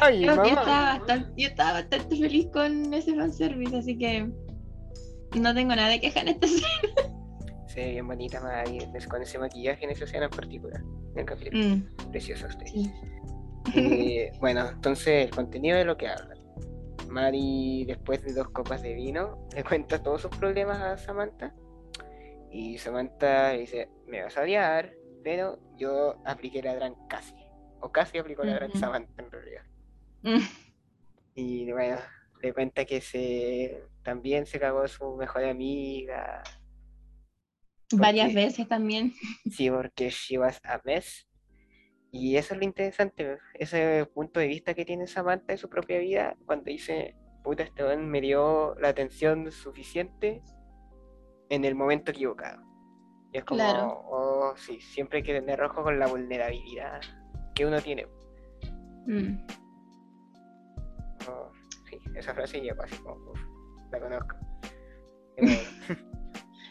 [0.00, 0.48] Creo que mamá.
[0.48, 4.28] estaba, bastante, yo estaba bastante feliz con ese fanservice, así que
[5.38, 6.68] no tengo nada de queja en esta escena.
[7.68, 10.80] Se ve bien bonita Mari es- con ese maquillaje en esa escena en particular.
[11.12, 11.58] En el capítulo.
[11.62, 12.66] Mm, Preciosa usted.
[12.66, 12.90] sí.
[13.74, 16.38] Eh, bueno, entonces el contenido de lo que hablan.
[17.08, 21.54] Mari, después de dos copas de vino, le cuenta todos sus problemas a Samantha.
[22.54, 27.34] Y Samantha le dice, me vas a odiar, pero yo apliqué la gran casi.
[27.80, 28.78] O casi aplicó la gran Ujú.
[28.78, 29.64] Samantha en realidad.
[30.22, 30.38] Mm,
[31.34, 31.96] Y bueno,
[32.42, 36.44] le cuenta que se también se cagó su mejor amiga.
[37.92, 39.12] Varias veces también.
[39.50, 41.26] Sí, porque she was a mess.
[42.12, 45.98] Y eso es lo interesante, ese punto de vista que tiene Samantha de su propia
[45.98, 50.40] vida, cuando dice, puta, este me dio la atención suficiente
[51.50, 52.62] en el momento equivocado.
[53.32, 54.02] Y es como, Claro.
[54.08, 57.00] oh, sí, siempre hay que tener ojo con la vulnerabilidad
[57.54, 58.06] que uno tiene.
[59.06, 59.36] Mm.
[61.28, 61.50] Oh,
[61.88, 63.40] sí, esa frase llegó así como, uf,
[63.90, 64.36] la conozco.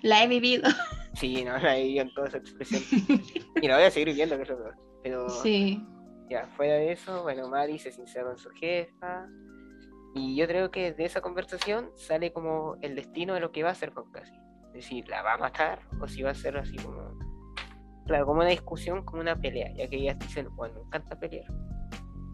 [0.04, 0.70] La he vivido.
[1.14, 2.82] sí, no, la he vivido en toda su expresión.
[3.62, 4.76] Y la voy a seguir viviendo, que es lo peor.
[5.02, 5.82] Pero Sí.
[6.30, 9.28] ya, fuera de eso, bueno, Maddie se sincera con su jefa.
[10.16, 13.70] Y yo creo que de esa conversación sale como el destino de lo que va
[13.70, 14.38] a hacer con Cassie.
[14.74, 15.80] Es decir, ¿la va a matar?
[16.02, 17.18] O si va a ser así como.
[18.08, 21.50] Claro, como una discusión, como una pelea, ya que ellas dicen, bueno, me encanta pelear.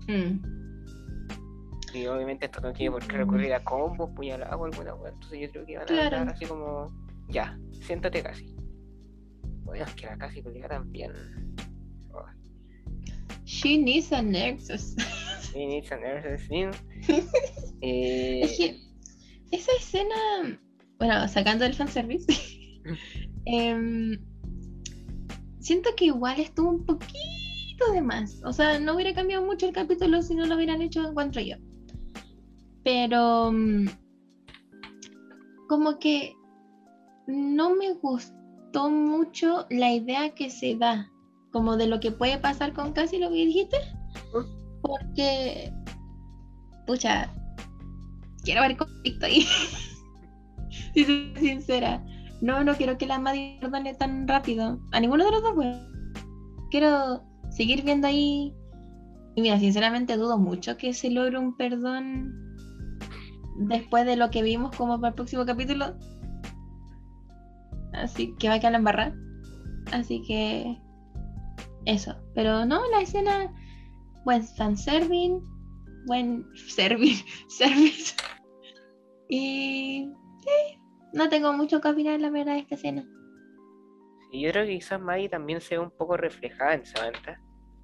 [0.07, 0.41] Mm.
[1.93, 5.09] Y obviamente esto no tiene por qué recurrir a combos, puñaladas o alguna cosa.
[5.09, 6.91] Entonces yo creo que van a hablar así como,
[7.27, 8.55] ya, siéntate casi.
[9.63, 11.11] Bueno, es que la casi pelea también.
[12.11, 12.25] Oh,
[13.45, 14.95] She needs a nexus.
[15.51, 16.71] she needs an scene.
[17.81, 18.81] Eh, Es que
[19.51, 20.59] esa escena,
[20.99, 22.27] bueno, sacando el fanservice,
[23.45, 24.19] em,
[25.59, 28.41] siento que igual estuvo un poquito de más.
[28.43, 31.55] O sea, no hubiera cambiado mucho el capítulo si no lo hubieran hecho, encuentro yo.
[32.83, 33.87] Pero mm,
[35.69, 36.33] como que
[37.27, 41.09] no me gustó mucho la idea que se da,
[41.51, 43.77] como de lo que puede pasar con casi lo que dijiste,
[44.81, 45.71] porque,
[46.85, 47.33] pucha,
[48.43, 49.45] quiero ver conflicto ahí.
[50.93, 52.03] si soy sincera.
[52.41, 54.79] No, no quiero que la Maddie perdone tan rápido.
[54.91, 55.77] A ninguno de los dos, pues.
[56.71, 58.53] Quiero seguir viendo ahí.
[59.35, 62.33] Y mira, sinceramente dudo mucho que se logre un perdón
[63.67, 65.95] después de lo que vimos como para el próximo capítulo.
[67.93, 69.13] Así que va a quedar la.
[69.91, 70.77] Así que
[71.85, 72.15] eso.
[72.35, 73.53] Pero no, la escena,
[74.23, 75.41] buen fanserving,
[76.07, 77.17] buen serving,
[77.49, 78.15] service.
[79.29, 80.11] Y
[81.13, 83.05] no tengo mucho que opinar, la verdad, de esta escena.
[84.31, 87.41] Y yo creo que quizás Maggie también se ve un poco reflejada en Samantha,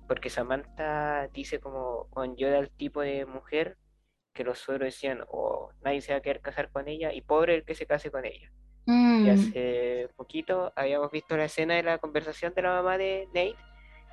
[0.07, 3.77] porque Samantha dice como, "Bueno, yo era el tipo de mujer
[4.33, 7.55] que los suegros decían, o nadie se va a querer casar con ella, y pobre
[7.55, 8.51] el que se case con ella.
[8.87, 13.27] Y Mm, hace poquito habíamos visto la escena de la conversación de la mamá de
[13.27, 13.55] Nate,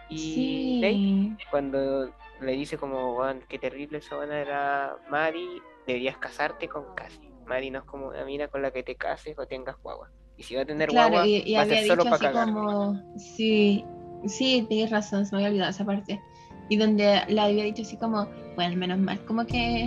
[0.08, 1.02] y Nate,
[1.50, 2.10] cuando
[2.40, 7.31] le dice como, "Weón, qué terrible esa buena era Maddie, deberías casarte con Cassie.
[7.52, 10.10] Maddie no es como una mina con la que te cases o tengas guagua.
[10.36, 12.16] Y si va a tener claro, guagua, y, y va a ser dicho solo para
[12.16, 12.46] así cagar.
[12.52, 13.84] como, sí,
[14.26, 16.20] sí, tienes razón, se me había olvidado esa parte.
[16.68, 19.86] Y donde le había dicho así como, bueno, menos mal, como que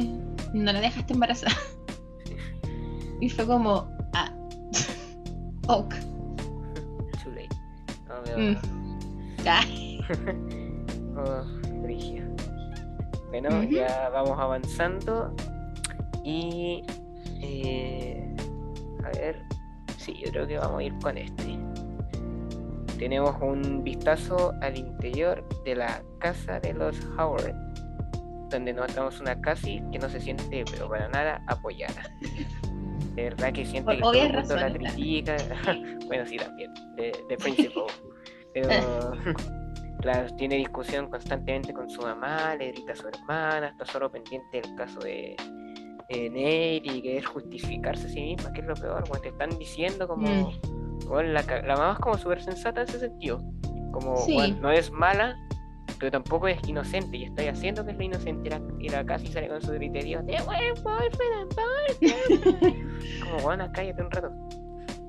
[0.54, 1.56] no la dejaste embarazada.
[3.22, 4.30] Y fue como, ah,
[5.70, 5.96] ok.
[7.24, 7.48] Too late.
[8.08, 9.44] No, pero- Mm.
[9.44, 9.62] Ya.
[11.18, 11.44] Oh.
[13.30, 15.34] Bueno, ya vamos avanzando.
[16.24, 16.84] Y.
[17.42, 18.36] eh,
[19.04, 19.42] a ver.
[19.98, 21.58] Sí, yo creo que vamos a ir con este.
[22.98, 27.54] Tenemos un vistazo al interior de la casa de los Howard.
[28.50, 32.04] Donde notamos una Cassie que no se siente, pero para nada, apoyada.
[33.16, 35.38] De verdad que siente Por que todo obvias el mundo la critica.
[36.08, 36.74] bueno, sí, también.
[36.96, 37.86] De, de principal.
[38.54, 38.70] Pero.
[40.06, 44.62] Claro, tiene discusión constantemente con su mamá, le grita a su hermana, está solo pendiente
[44.62, 45.36] del caso de,
[46.10, 49.50] de Nate y querer justificarse a sí misma, que es lo peor, cuando te están
[49.58, 51.08] diciendo como, Mm.
[51.08, 53.42] bueno, la, ca- la mamá es como súper sensata en ese sentido,
[53.92, 54.34] como, Sí.
[54.34, 55.36] bueno, no es mala,
[56.00, 59.06] pero tampoco es inocente, y está haciendo que es lo inocente, y la, y la
[59.06, 60.36] casi sale con su griterío, de
[63.24, 64.30] como, bueno, cállate un rato.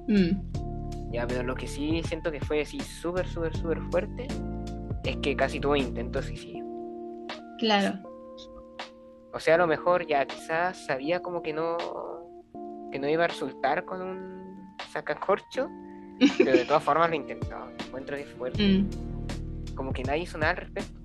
[0.08, 4.26] Mm, Ya, pero lo que sí siento que fue así súper, súper, súper fuerte
[5.04, 6.64] es que casi tuvo intento de suicidio.
[7.58, 7.98] claro.
[9.36, 11.76] O sea, a lo mejor ya quizás sabía como que no
[12.90, 15.68] que no iba a resultar con un sacacorcho,
[16.38, 17.70] pero de todas formas lo intentaba.
[17.86, 18.62] Encuentro que es fuerte.
[18.62, 20.98] Mm, Como que nadie hizo nada al respecto.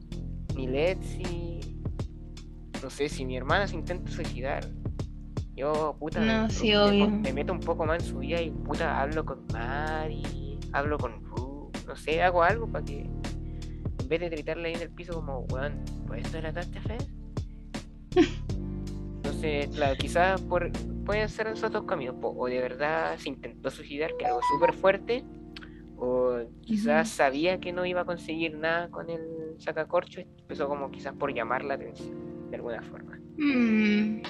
[0.56, 1.60] Ni Letzi.
[2.82, 4.64] No sé, si mi hermana se intenta suicidar.
[5.54, 7.10] Yo, puta, No, me, sí, me- obvio.
[7.10, 11.22] me meto un poco más en su vida y puta, hablo con Mari, hablo con
[11.26, 15.14] Ru, no sé, hago algo para que en vez de gritarle ahí en el piso
[15.16, 16.98] como, weón, ¿puedes tratarte a fe?
[18.16, 20.72] Entonces, claro, quizás por,
[21.06, 25.24] pueden ser esos dos caminos, o de verdad se intentó suicidar, que algo súper fuerte,
[25.98, 31.14] o quizás sabía que no iba a conseguir nada con el sacacorcho, empezó como quizás
[31.16, 33.20] por llamar la atención, de alguna forma.
[33.38, 34.22] mm.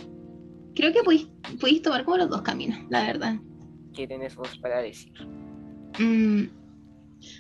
[0.75, 3.35] Creo que pudiste, pudiste tomar como los dos caminos, la verdad.
[3.93, 5.11] ¿Qué tenés vos para decir?
[5.99, 6.43] Mm,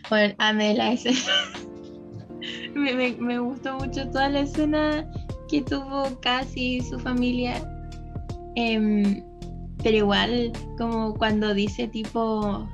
[0.09, 1.19] bueno, amé la escena.
[2.75, 5.09] me, me, me gustó mucho toda la escena
[5.51, 7.61] que tuvo casi su familia.
[8.55, 9.21] Em,
[9.83, 12.67] pero igual, como cuando dice tipo,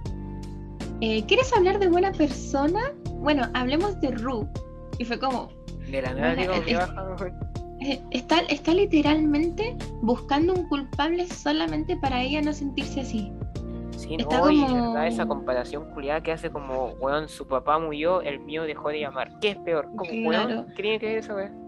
[1.02, 2.94] eh, ¿quieres hablar de buena persona?
[3.16, 4.48] Bueno, hablemos de Ru.
[5.00, 5.50] Y fue como...
[5.90, 7.16] De la nada digo, Bueno, ¿qué es- baja?
[7.82, 13.32] eh, Está, está literalmente buscando un culpable solamente para ella no sentirse así.
[13.98, 17.80] Sí, Está no, y como- verdad, esa comparación culiada que hace como, weón, su papá
[17.80, 19.40] murió, el mío dejó de llamar.
[19.40, 19.86] ¿Qué es peor?
[19.96, 20.50] Como, Claro.
[20.50, 21.67] weón, ¿qué tiene que ver eso, weón?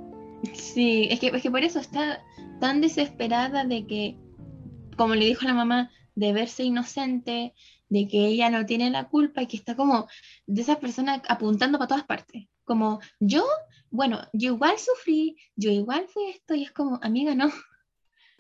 [0.54, 2.24] Sí, es que, es que por eso está
[2.60, 4.18] tan desesperada de que,
[4.98, 7.54] como le dijo la mamá, de verse inocente,
[7.90, 10.08] de que ella no tiene la culpa y que está como
[10.46, 12.48] de esas personas apuntando para todas partes.
[12.64, 13.46] Como yo,
[13.90, 17.52] bueno, yo igual sufrí, yo igual fui esto y es como, amiga, no,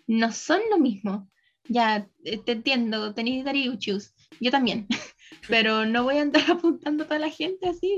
[0.07, 1.29] no son lo mismo.
[1.67, 4.87] Ya, eh, te entiendo, tenéis dariuchus, yo también,
[5.47, 7.97] pero no voy a andar apuntando a toda la gente así,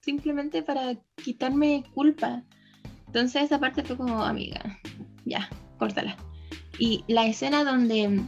[0.00, 2.44] simplemente para quitarme culpa.
[3.12, 4.78] Entonces esa parte fue como, amiga,
[5.26, 6.16] ya, córtala.
[6.78, 8.22] Y la escena donde,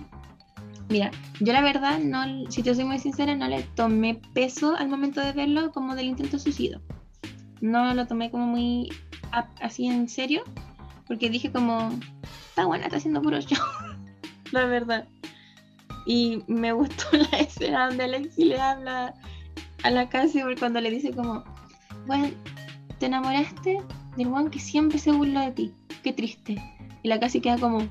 [0.90, 4.90] mira, yo la verdad, no, si te soy muy sincera, no le tomé peso al
[4.90, 6.82] momento de verlo como del intento suicidio.
[7.62, 8.90] No lo tomé como muy
[9.62, 10.44] así en serio,
[11.06, 11.88] porque dije como,
[12.50, 13.64] está buena, está haciendo puro show,
[14.52, 15.08] la verdad.
[16.04, 19.14] Y me gustó la escena donde Alexi le habla
[19.82, 21.42] a la Cassie cuando le dice como,
[22.06, 22.28] bueno,
[22.98, 23.78] te enamoraste
[24.16, 25.74] del one que siempre se burló de ti.
[26.02, 26.56] Qué triste.
[27.02, 27.86] Y la casi queda como,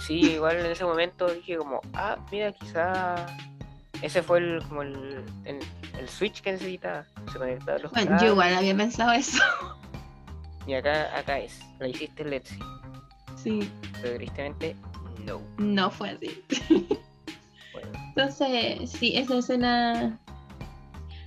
[0.00, 3.26] Sí, igual en ese momento dije como, ah, mira, quizá
[4.00, 5.58] ese fue el, como el, el,
[5.98, 7.04] el switch que necesitaba.
[7.32, 9.42] Se conectaron los bueno, cables, yo igual había pensado eso.
[10.66, 12.54] Y acá, acá es, la hiciste Let's
[13.42, 13.70] Sí,
[14.02, 14.76] pero tristemente,
[15.24, 15.40] no.
[15.56, 16.44] no fue así.
[17.72, 20.18] Bueno, Entonces, sí, esa escena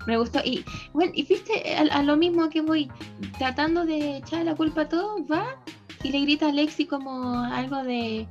[0.08, 0.40] me gustó.
[0.44, 2.90] Y bueno, y viste a, a lo mismo que voy
[3.38, 5.58] tratando de echar la culpa a todo, va
[6.04, 8.28] y le grita a Lexi como algo de,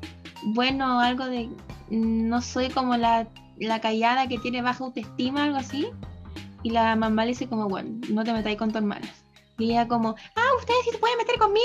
[0.46, 1.48] bueno, algo de,
[1.90, 3.28] no soy como la,
[3.58, 5.88] la callada que tiene baja autoestima, algo así.
[6.62, 9.24] Y la mamá le dice como, bueno, no te metáis con tu hermanas.
[9.58, 11.64] Y ella como, ah, ustedes sí se pueden meter conmigo.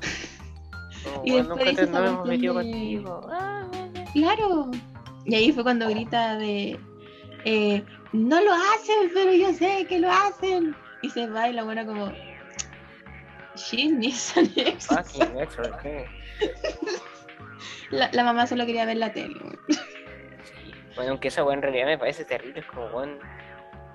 [1.24, 3.20] Y bueno, después dice no metido de- contigo.
[3.32, 3.62] Ah.
[4.12, 4.70] Claro.
[5.24, 6.78] Y ahí fue cuando grita de,
[7.46, 10.74] eh, no lo hacen, pero yo sé que lo hacen.
[11.02, 12.12] Y se va y la buena como,
[13.56, 15.26] she needs an exorcism".
[15.38, 16.04] Fucking.
[17.90, 19.34] La, la mamá solo quería ver la tele.
[19.68, 19.78] Sí.
[20.94, 23.18] Bueno, aunque esa weá en realidad me parece terrible, es como, weón,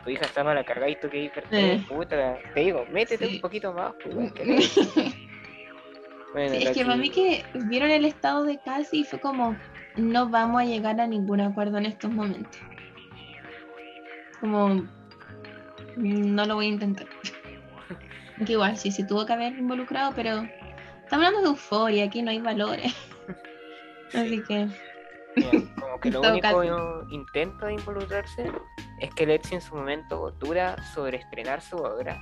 [0.03, 1.83] tu hija está para la cagada y tú que Eh.
[1.87, 3.35] puta, te digo, métete Sí.
[3.35, 4.55] un poquito más, pues, weón, ¿qué le-
[6.33, 9.55] Bueno, Sí, es que para mí que vieron el estado de Cassie y fue como,
[9.95, 12.59] no vamos a llegar a ningún acuerdo en estos momentos.
[14.45, 14.85] Como,
[15.97, 17.07] no lo voy a intentar.
[18.45, 20.41] Que igual, sí, se tuvo que haber involucrado, pero
[21.03, 22.93] estamos hablando de euforia, aquí no hay valores.
[24.13, 24.67] Así que,
[25.79, 27.07] como que lo único caso.
[27.11, 28.51] intento de involucrarse
[28.99, 32.21] es que Lexi en su momento dura sobre estrenar su obra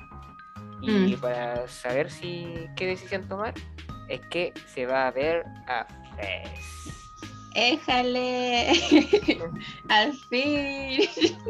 [0.84, 1.20] y Mm.
[1.20, 3.56] para saber si qué decisión tomar
[4.08, 7.03] es que se va a ver a Fez
[7.56, 8.72] éjale,
[9.90, 11.02] al fin.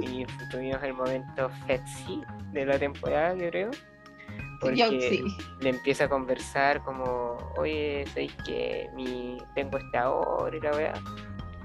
[0.02, 3.80] y tuvimos el momento Fetzy de la temporada yo creo Yo
[4.60, 5.24] porque sí.
[5.62, 10.94] le empieza a conversar como oye sabéis que mi tengo esta hora y la weá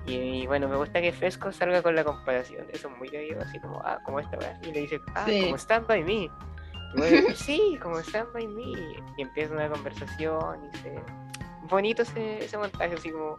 [0.06, 2.66] y, y bueno, me gusta que Fresco salga con la comparación.
[2.72, 4.58] Eso es muy gallego, así como, ah, como esta weá.
[4.62, 5.42] Y le dice, ah, Sí.
[5.42, 6.12] como Stand By Me.
[6.14, 6.30] Y
[6.96, 8.62] bueno, sí, como Stand By Me.
[9.18, 10.98] Y empieza una conversación y se...
[11.68, 13.36] Bonito ese, ese montaje, así como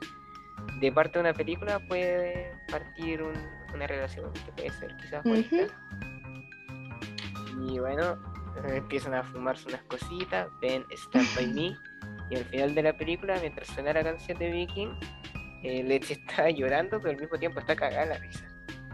[0.79, 3.35] de parte de una película puede partir un-
[3.73, 5.73] una relación que puede ser quizás bonita.
[7.67, 8.17] Y bueno,
[8.67, 11.75] empiezan a fumarse unas cositas, ven Stand By Me.
[12.31, 14.89] Y al final de la película, mientras suena la canción de Viking,
[15.63, 18.45] eh, está llorando, pero al mismo tiempo está cagada la risa.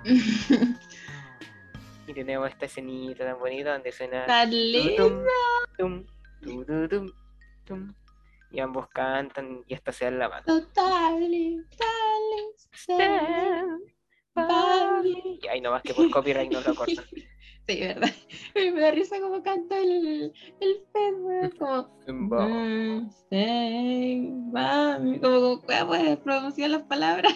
[2.07, 5.03] Y tenemos esta escenita tan bonita donde suena Tan linda.
[8.51, 10.45] Y ambos cantan y hasta se dan la mano.
[10.45, 11.61] Totally,
[14.33, 15.39] totally.
[15.41, 17.05] Y ahí nomás que por copyright no lo cortan.
[17.67, 18.11] Sí, verdad.
[18.55, 22.39] Me da risa como canta el, el pez, como Tumbo.
[22.41, 23.09] mm,
[25.19, 27.33] como como puedes pronunciar las palabras.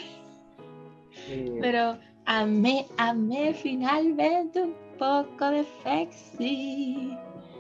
[1.29, 7.17] Eh, Pero amé, amé finalmente un poco de Fexy.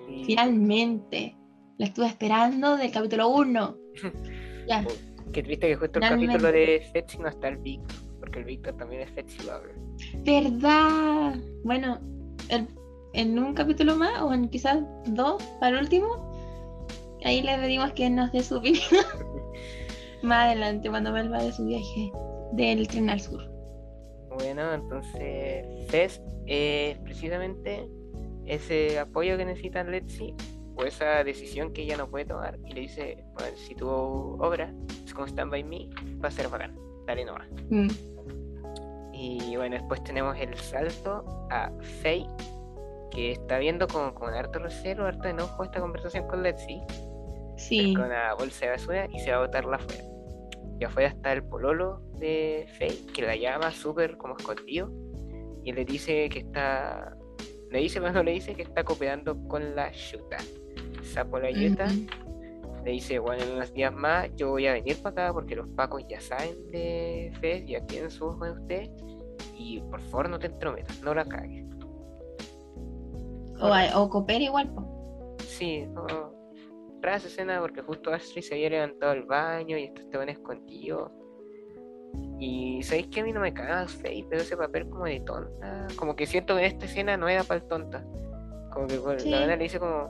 [0.07, 1.35] y- Finalmente.
[1.79, 3.77] La estuve esperando del capítulo 1.
[4.67, 4.85] Ya.
[5.33, 8.77] Qué triste que justo el capítulo de Fetzy no está el Víctor, porque el Víctor
[8.77, 9.73] también es Fetzy Lover.
[10.23, 11.35] ¿Verdad?
[11.63, 11.99] Bueno,
[12.49, 12.67] el-
[13.13, 16.87] en un capítulo más, o en quizás dos, para el último,
[17.25, 18.83] ahí le pedimos que nos dé su opinión.
[20.21, 22.11] más adelante, cuando vuelva de su viaje
[22.51, 23.41] del tren al sur.
[24.37, 27.89] Bueno, entonces Fez es precisamente
[28.45, 30.35] ese apoyo que necesitan Letzi
[30.79, 34.73] o esa decisión que ella no puede tomar y le dice, bueno, si tu obra
[35.05, 35.89] es como Stand By Me,
[36.23, 37.47] va a ser bacán, dale nomás.
[37.69, 37.87] Mm,
[39.13, 41.69] Y bueno, después tenemos el salto a
[42.01, 42.25] Faye,
[43.11, 46.81] que está viendo con, con harto recelo, harto enojo esta conversación con Letzi,
[47.57, 47.93] Sí.
[47.93, 50.03] con una bolsa de basura y se va a botarla afuera.
[50.79, 54.89] Y afuera está el pololo de Faye, que la llama súper como escondido,
[55.65, 57.17] y le dice que está,
[57.69, 60.37] le dice, bueno, le dice que está cooperando con la Yuta.
[61.03, 61.59] Sapo la Ujú.
[62.85, 65.67] le dice, bueno, en unos días más yo voy a venir para acá porque los
[65.69, 68.89] pacos ya saben de Fez, ya tienen su ojo en usted,
[69.57, 71.65] y por favor no te entrometas, no la cagues.
[73.61, 75.35] O, o coopera igual, po.
[75.39, 76.05] Sí, no,
[77.01, 81.11] rara esa escena porque justo Ashley se había levantado al baño y estos estaban escondidos.
[82.39, 85.87] Y sabéis que a mí no me caga Faye, pero ese papel como de tonta.
[85.97, 88.05] Como que siento que en esta escena no era para el tonta.
[88.71, 89.29] Como que Sí.
[89.29, 90.07] la verdad le dice como,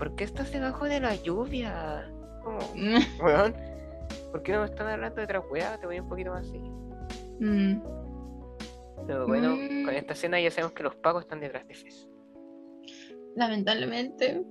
[0.00, 2.10] ¿por qué estás debajo de la lluvia?
[2.42, 3.54] Como, Mm, weón,
[4.32, 5.78] ¿por qué no me están hablando de otra weá?
[5.78, 6.58] Te voy un poquito más así.
[6.58, 7.82] mm.
[9.06, 9.84] Pero bueno, Mm.
[9.84, 12.08] con esta escena ya sabemos que los pacos están detrás de Fez.
[13.36, 14.42] Lamentablemente.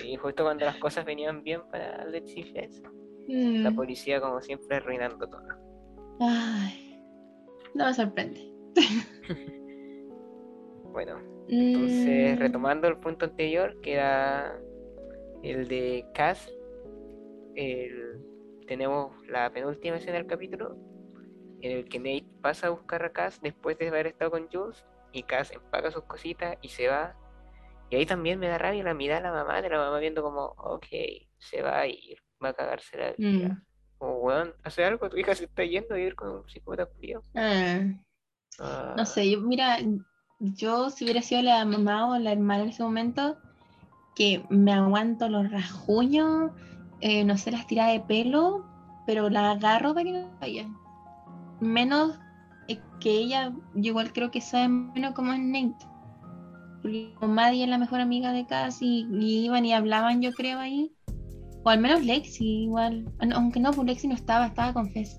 [0.00, 2.80] Sí, justo cuando las cosas venían bien para Let's y Fez,
[3.28, 3.62] Mm.
[3.64, 5.42] la policía como siempre arruinando todo.
[6.20, 7.02] Ay,
[7.74, 8.40] no me sorprende.
[10.92, 14.58] Bueno, entonces Mm, retomando el punto anterior, que era
[15.42, 16.50] el de Cass,
[17.54, 18.20] el-
[18.66, 20.76] tenemos la penúltima escena del capítulo,
[21.60, 24.84] en el que Nate pasa a buscar a Cass después de haber estado con Jules,
[25.12, 27.16] y Cass empaca sus cositas y se va.
[27.90, 30.22] Y ahí también me da rabia la mirada de la mamá, de la mamá viendo
[30.22, 30.86] como, ok,
[31.38, 33.48] se va a ir, va a cagarse la vida.
[33.48, 33.66] Mm.
[33.98, 37.22] Como, weón, hace algo, tu hija se está yendo a vivir con un psicópata culiao.
[37.34, 37.80] ah,
[38.58, 39.78] Ah, no sé, yo, mira,
[40.38, 43.38] yo si hubiera sido la mamá o la hermana en ese momento,
[44.20, 46.52] que me aguanto los rasguños,
[47.00, 48.66] eh, no sé, las tiradas de pelo,
[49.06, 50.68] pero la agarro para que no vaya.
[51.58, 52.18] Menos
[53.00, 55.86] que ella, yo igual creo que sabe menos cómo es Nate.
[57.26, 60.92] Maddie es la mejor amiga de Cass y, iban y hablaban, yo creo, ahí.
[61.64, 63.10] O al menos Lexi, igual.
[63.34, 65.18] Aunque no, pues Lexi no estaba, estaba con Fez.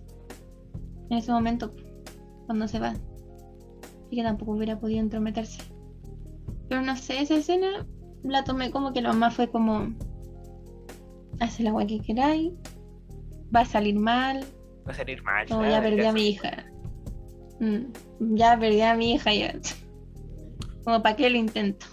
[1.09, 1.73] En ese momento,
[2.45, 2.93] cuando se va.
[4.11, 5.63] Y que tampoco hubiera podido entrometerse.
[6.69, 7.87] Pero no sé, esa escena
[8.23, 9.93] la tomé como que la mamá fue como.
[11.39, 12.53] Hace la agua que queráis.
[13.53, 14.45] Va a salir mal.
[14.87, 15.47] va a salir mal.
[15.49, 16.65] No, ya perdí a mi hija.
[17.59, 19.53] Mm, ya perdí a mi hija ya.
[20.83, 21.85] Como para qué lo intento.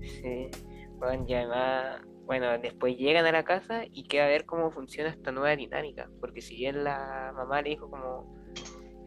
[0.00, 0.48] Sí,
[0.98, 5.10] bueno, y además, bueno, después llegan a la casa y queda a ver cómo funciona
[5.10, 8.34] esta nueva dinámica, porque si bien la mamá le dijo como,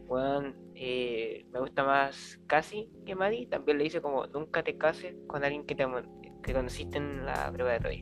[0.06, 5.14] bueno, eh, me gusta más casi que Maddie, también le dice como, nunca te cases
[5.26, 5.86] con alguien que te
[6.44, 8.00] que conociste en la prueba de Troy.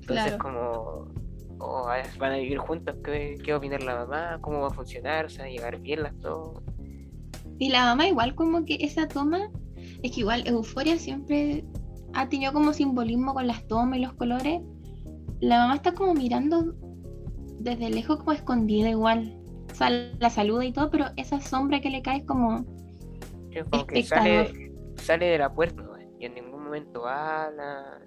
[0.00, 0.38] Entonces Claro.
[0.38, 1.12] como,
[1.58, 1.88] oh,
[2.18, 4.38] van a vivir juntos, ¿qué, qué va a opinar la mamá?
[4.40, 5.30] ¿Cómo va a funcionar?
[5.30, 6.62] ¿Se van a llevar bien las dos?
[7.58, 9.50] Y la mamá igual como que esa toma,
[10.02, 11.64] es que igual Euforia siempre
[12.14, 14.62] ha tenido como simbolismo con las tomas y los colores.
[15.40, 16.74] La mamá está como mirando
[17.60, 19.36] desde lejos como escondida igual.
[19.70, 22.64] O sea, la saluda y todo, pero esa sombra que le cae es como...
[23.50, 25.92] Es como que sale, sale de la puerta ¿no?
[26.18, 28.00] y en ningún momento habla.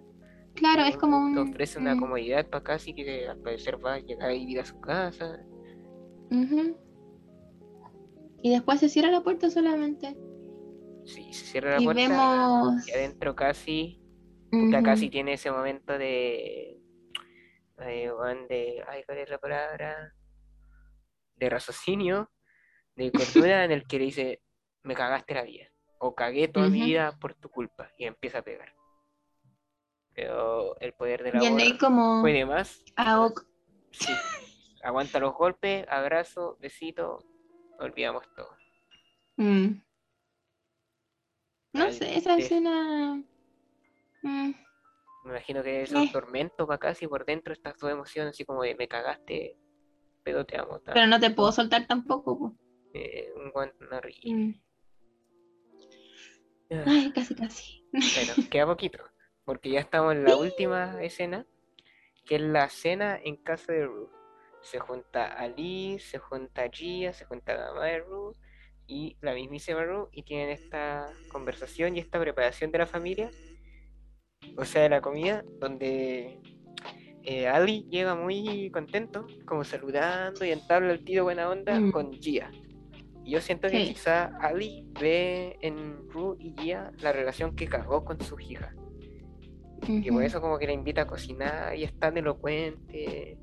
[0.55, 1.34] Claro, en es como un...
[1.34, 4.59] momento ofrece una mm, comodidad para casi que al parecer va a llegar a vivir
[4.59, 5.39] a su casa.
[8.41, 10.18] Y después se cierra la puerta solamente.
[11.05, 12.88] Sí, se cierra la Y puerta vemos...
[12.88, 14.01] y adentro casi,
[14.49, 16.80] puta, ujú, casi tiene ese momento de,
[17.78, 18.11] de,
[18.49, 20.14] de, ay, ¿cuál es la palabra?
[21.36, 22.32] De raciocinio,
[22.95, 24.41] de cordura en el que le dice,
[24.84, 25.68] me cagaste la vida,
[26.06, 28.74] o cagué toda mi vida por tu culpa, y empieza a pegar.
[30.14, 32.22] Pero el poder de la ahí como...
[32.22, 33.45] puede más, Oak.
[33.91, 34.14] sí,
[34.84, 37.24] aguanta los golpes, abrazo, besito,
[37.80, 38.49] olvidamos todo.
[39.38, 39.82] Mm.
[41.74, 43.24] No Al sé, esa de- escena...
[44.24, 44.51] mm,
[45.24, 46.10] Me imagino que es un Eh.
[46.12, 49.58] tormento para casi por dentro estas dos emociones, así como de me cagaste,
[50.22, 50.82] pero te amo.
[50.86, 52.38] Pero no te puedo soltar tampoco.
[52.38, 52.56] po.
[52.93, 54.01] Eh, un guante una
[56.86, 57.86] Ay, casi, casi.
[57.91, 58.99] Bueno, queda poquito,
[59.45, 61.45] porque ya estamos en la última escena,
[62.26, 64.09] que es la cena en casa de Ruth.
[64.61, 68.36] Se junta Ali, se junta Gia, se junta la mamá de Ruth,
[68.88, 73.32] y la mismísima Ru y tienen esta conversación y esta preparación de la familia,
[74.57, 76.39] o sea, de la comida, donde
[77.24, 81.91] eh, Ali llega muy contento, como saludando y entabla el tiro buena onda Mm.
[81.91, 82.51] con Gia.
[83.26, 83.93] Y yo siento que Sí.
[83.93, 88.76] quizá Ali ve en Ru y Gia la relación que cagó con sus hijas.
[89.88, 93.38] Y por eso como que la invita a cocinar y es tan elocuente.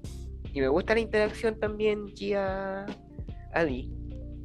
[0.52, 2.86] Y me gusta la interacción también Gia
[3.52, 3.92] Ali.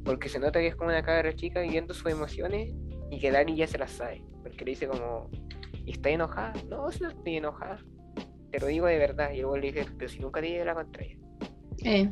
[0.04, 2.72] Porque se nota que es como una cabra chica viviendo sus emociones
[3.10, 4.22] y que Dani ya se las sabe.
[4.42, 5.30] Porque le dice como,
[5.84, 6.52] ¿y está enojada?
[6.68, 7.78] No, si no estoy enojada.
[8.52, 9.32] Te lo digo de verdad.
[9.32, 11.16] Y luego le dice, pero si nunca te la contraria.
[11.82, 12.08] Eh,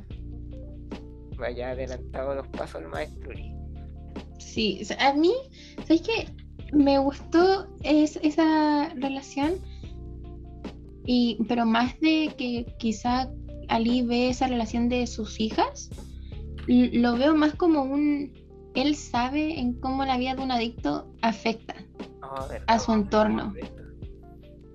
[1.37, 3.33] Vaya adelantado los pasos el maestro
[4.39, 5.33] sí, a mí,
[5.87, 6.29] ¿sabes qué?
[6.73, 9.55] Me gustó es, esa relación,
[11.07, 13.29] y, pero más de que quizá
[13.69, 15.91] Ali ve esa relación de sus hijas,
[16.67, 18.33] lo veo más como un...
[18.75, 21.75] Él sabe en cómo la vida de un adicto afecta.
[22.49, 23.55] Verdad, A su entorno.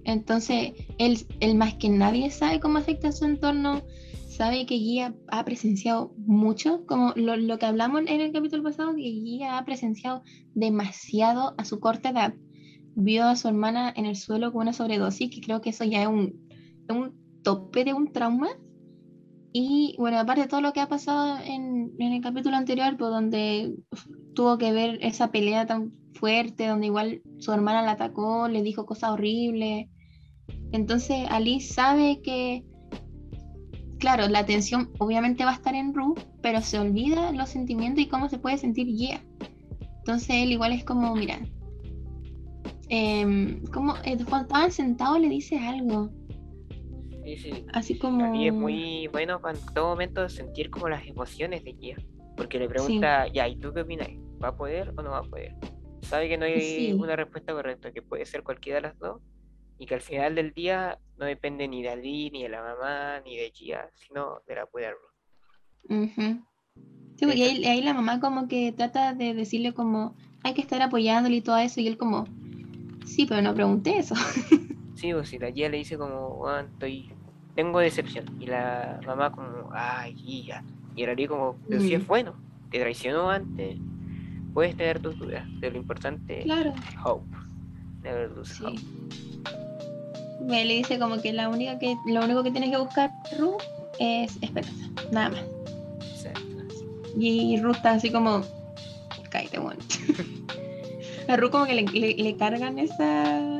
[0.05, 3.81] Entonces, él, él más que nadie sabe cómo afecta a su entorno,
[4.39, 8.95] sabe que Guía ha presenciado mucho, como lo, lo que hablamos en el capítulo pasado,
[8.95, 10.23] que Guía ha presenciado
[10.53, 12.33] demasiado a su corta edad.
[12.95, 16.03] Vio a su hermana en el suelo con una sobredosis, que creo que eso ya
[16.03, 16.39] es un,
[16.87, 18.47] un tope de un trauma.
[19.51, 23.11] Y bueno, aparte de todo lo que ha pasado en, en el capítulo anterior, pues
[23.11, 23.75] donde
[24.35, 28.85] tuvo que ver esa pelea tan fuerte, donde igual su hermana la atacó, le dijo
[28.85, 29.87] cosas horribles.
[30.71, 32.63] Entonces Ali sabe que,
[33.99, 38.07] claro, la atención obviamente va a estar en Ru, pero se olvida los sentimientos y
[38.07, 39.21] cómo se puede sentir Gia.
[39.99, 41.39] Entonces él igual es como, mira,
[42.89, 46.09] em, como eh, cuando estaban sentados le dice algo,
[47.23, 47.65] Sí, sí.
[47.73, 48.33] así como...
[48.33, 51.97] Y es muy bueno en todo momento sentir como las emociones de Gia.
[52.35, 54.07] Porque le pregunta, ya, ¿y tú qué opinas?
[54.43, 55.53] ¿Va a poder o no va a poder?
[56.01, 56.93] Sabe que no hay Sí.
[56.93, 59.21] una respuesta correcta, que puede ser cualquiera de las dos.
[59.79, 63.21] Y que al final del día no depende ni de Ali, ni de la mamá,
[63.21, 64.95] ni de Gia, sino de la poder.
[65.89, 66.45] Ujú.
[67.15, 70.81] Sí, y ahí, ahí la mamá como que trata de decirle como, hay que estar
[70.81, 72.25] apoyándole y todo eso, y él como,
[73.05, 74.15] sí, pero no pregunté eso.
[74.95, 77.09] Sí, o si la Gia le dice como, "Weón, estoy,
[77.55, 78.25] tengo decepción.
[78.41, 80.61] Y la mamá como, ay, Gia.
[80.93, 82.35] Y el Ali como, pero si es bueno,
[82.69, 83.77] te traicionó antes,
[84.53, 86.73] puedes tener tus dudas, pero lo importante Claro,
[87.05, 87.33] hope.
[88.03, 88.65] Never lose sí.
[88.65, 89.68] hope.
[90.39, 93.57] Me le dice como que la única que, lo único que tienes que buscar, Ru,
[93.99, 95.41] es esperanza, nada más.
[97.17, 98.41] Y Ru está así como,
[99.29, 99.81] cállate, bueno.
[101.27, 103.57] A Ru como que le, le- le cargan esa,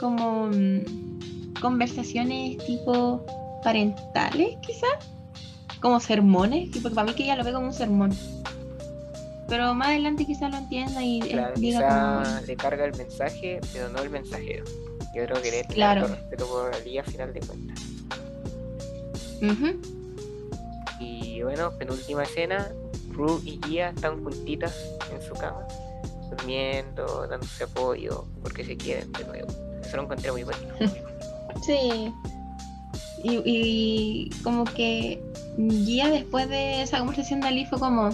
[0.00, 3.24] como, mm, conversaciones tipo
[3.62, 4.90] parentales, quizás.
[5.80, 8.12] Como sermones, porque para mí que ella lo ve como un sermón.
[9.48, 12.96] Pero más adelante quizás lo entienda y él Claro, diga quizá como, le carga el
[12.96, 14.64] mensaje, pero no el mensajero.
[15.14, 16.00] Yo creo que le tiene Claro.
[16.02, 17.78] harto respeto por Ali a final de cuentas.
[19.42, 19.80] "Ujú,
[21.00, 22.72] Y bueno, penúltima escena,
[23.12, 24.74] Ru y Gia están juntitas
[25.12, 25.66] en su cama,
[26.30, 29.48] durmiendo, dándose apoyo, porque se quieren de nuevo.
[29.84, 30.74] Eso lo encontré muy bonito.
[31.64, 32.12] Sí.
[33.22, 35.22] Y, y como que
[35.56, 38.10] Gia después de esa conversación de Ali fue como,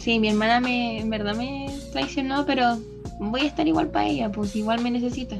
[0.00, 2.78] sí, mi hermana me, en verdad me traicionó, pero
[3.20, 5.36] voy a estar igual para ella, pues igual me necesita.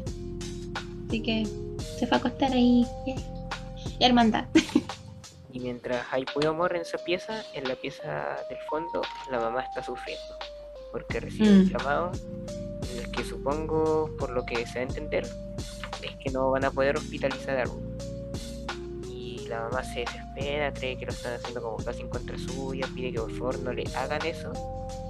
[1.09, 1.47] Así que
[1.99, 2.87] se fue a acostar ahí.
[3.07, 3.17] yeah.
[3.99, 4.45] Y hermandad.
[5.53, 9.63] Y mientras hay puro amor en esa pieza, en la pieza del fondo, la mamá
[9.63, 10.37] está sufriendo,
[10.93, 11.69] porque recibe un Mm.
[11.71, 12.13] llamado
[12.93, 15.27] en el que supongo, por lo que se va a entender,
[16.03, 17.81] es que no van a poder hospitalizar a Ru.
[19.11, 22.87] Y la mamá se desespera, cree que lo están haciendo como casi en contra suya,
[22.95, 24.53] pide que por favor no le hagan eso,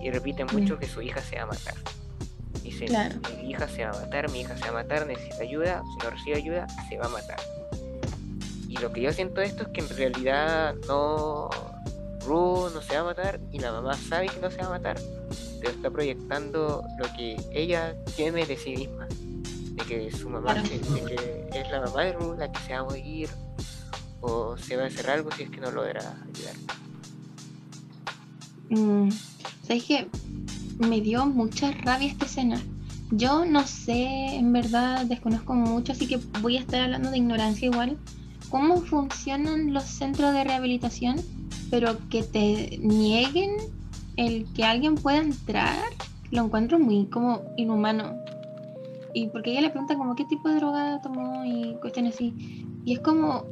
[0.03, 1.75] y repite mucho que su hija se va a matar.
[2.62, 3.16] Dice, Claro.
[3.42, 6.04] mi hija se va a matar, mi hija se va a matar, necesita ayuda, si
[6.04, 7.40] no recibe ayuda, se va a matar.
[8.68, 11.50] Y lo que yo siento de esto es que en realidad no.
[12.26, 14.70] Ru no se va a matar y la mamá sabe que no se va a
[14.70, 15.00] matar,
[15.58, 19.08] pero está proyectando lo que ella tiene de sí misma.
[19.08, 20.68] De que su mamá, Claro.
[20.68, 23.30] de que es la mamá de Ru la que se va a morir
[24.20, 26.54] o se va a hacer algo si es que no logra ayudar.
[28.68, 29.11] Mm,
[29.66, 30.06] ¿Sabes qué?
[30.81, 32.61] Me dio mucha rabia esta escena.
[33.11, 37.66] Yo no sé, en verdad desconozco mucho, así que voy a estar hablando de ignorancia
[37.66, 37.99] igual.
[38.49, 41.16] ¿Cómo funcionan los centros de rehabilitación?
[41.70, 43.51] Pero que te nieguen
[44.16, 45.85] el que alguien pueda entrar,
[46.31, 48.14] lo encuentro muy como inhumano.
[49.12, 52.64] Y porque ella le pregunta como qué tipo de droga tomó y cuestiones así.
[52.87, 53.45] Y es como,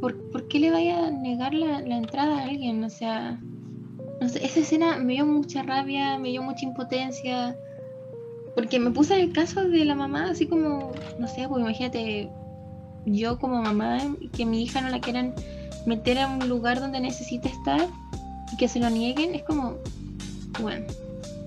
[0.00, 2.84] ¿por, qué le vaya a negar la, la entrada a alguien?
[2.84, 3.40] O sea,
[4.20, 7.56] No sé, esa escena me dio mucha rabia, me dio mucha impotencia.
[8.54, 12.28] Porque me puse en el caso de la mamá, así como, no sé, pues imagínate,
[13.06, 13.98] yo como mamá,
[14.36, 15.34] que mi hija no la quieran
[15.86, 17.86] meter a un lugar donde necesita estar
[18.52, 19.76] y que se lo nieguen, es como,
[20.60, 20.86] bueno,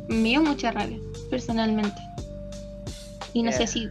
[0.08, 1.00] me dio mucha rabia,
[1.30, 2.02] personalmente.
[3.34, 3.88] Y no sé si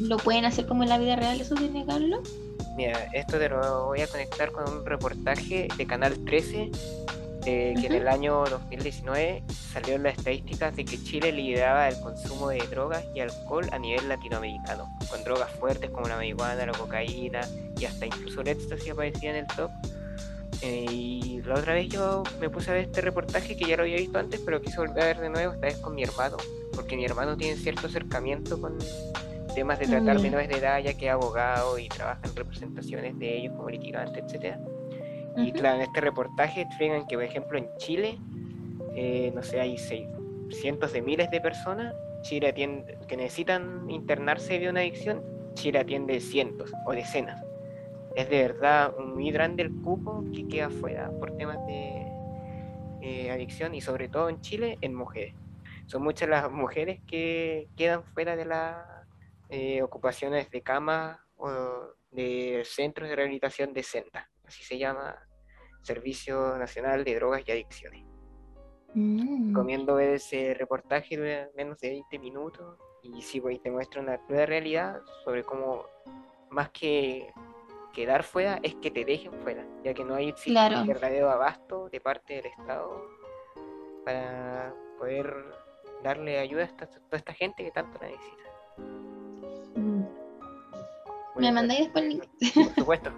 [0.00, 2.22] lo pueden hacer como en la vida real, eso de negarlo.
[2.76, 6.70] Mira, esto te lo voy a conectar con un reportaje de Canal 13,
[7.46, 11.98] eh, que en el año 2019 salió en las estadísticas de que Chile lideraba el
[12.00, 16.72] consumo de drogas y alcohol a nivel latinoamericano, con drogas fuertes como la marihuana, la
[16.72, 17.40] cocaína
[17.78, 19.70] y hasta incluso el éxtasis aparecía en el top.
[20.62, 23.84] Eh, y la otra vez yo me puse a ver este reportaje que ya lo
[23.84, 26.36] había visto antes, pero quise volver a ver de nuevo, esta vez con mi hermano,
[26.74, 28.76] porque mi hermano tiene cierto acercamiento con
[29.54, 30.22] temas de tratar Mm.
[30.22, 34.20] menores de edad, ya que es abogado y trabaja en representaciones de ellos como litigante,
[34.20, 34.60] etcétera.
[35.46, 38.18] Y claro, en este reportaje explican que, por ejemplo, en Chile,
[38.94, 40.08] eh, no sé, hay seis-
[40.50, 45.22] cientos de miles de personas Chile atiende, que necesitan internarse de una adicción,
[45.54, 47.42] Chile atiende cientos o decenas.
[48.14, 52.06] Es de verdad muy grande el cupo que queda fuera por temas de
[53.00, 55.34] eh, adicción y sobre todo en Chile en mujeres.
[55.86, 58.84] Son muchas las mujeres que quedan fuera de las
[59.48, 61.48] eh, ocupaciones de cama o
[62.10, 65.16] de centros de rehabilitación de SENDA, así se llama
[65.82, 68.04] Servicio Nacional de Drogas y Adicciones.
[68.94, 69.48] Mm.
[69.48, 74.18] Recomiendo ver ese reportaje dura menos de 20 minutos y sí, pues, te muestra una
[74.18, 75.84] cruda realidad sobre cómo
[76.50, 77.32] más que
[77.92, 80.84] quedar fuera es que te dejen fuera, ya que no hay Claro.
[80.86, 83.04] verdadero abasto de parte del Estado
[84.04, 85.34] para poder
[86.02, 88.50] darle ayuda a esta, toda esta gente que tanto la necesita.
[89.76, 90.04] Mm.
[91.36, 92.24] Me mandáis después el link
[92.54, 93.10] Por supuesto.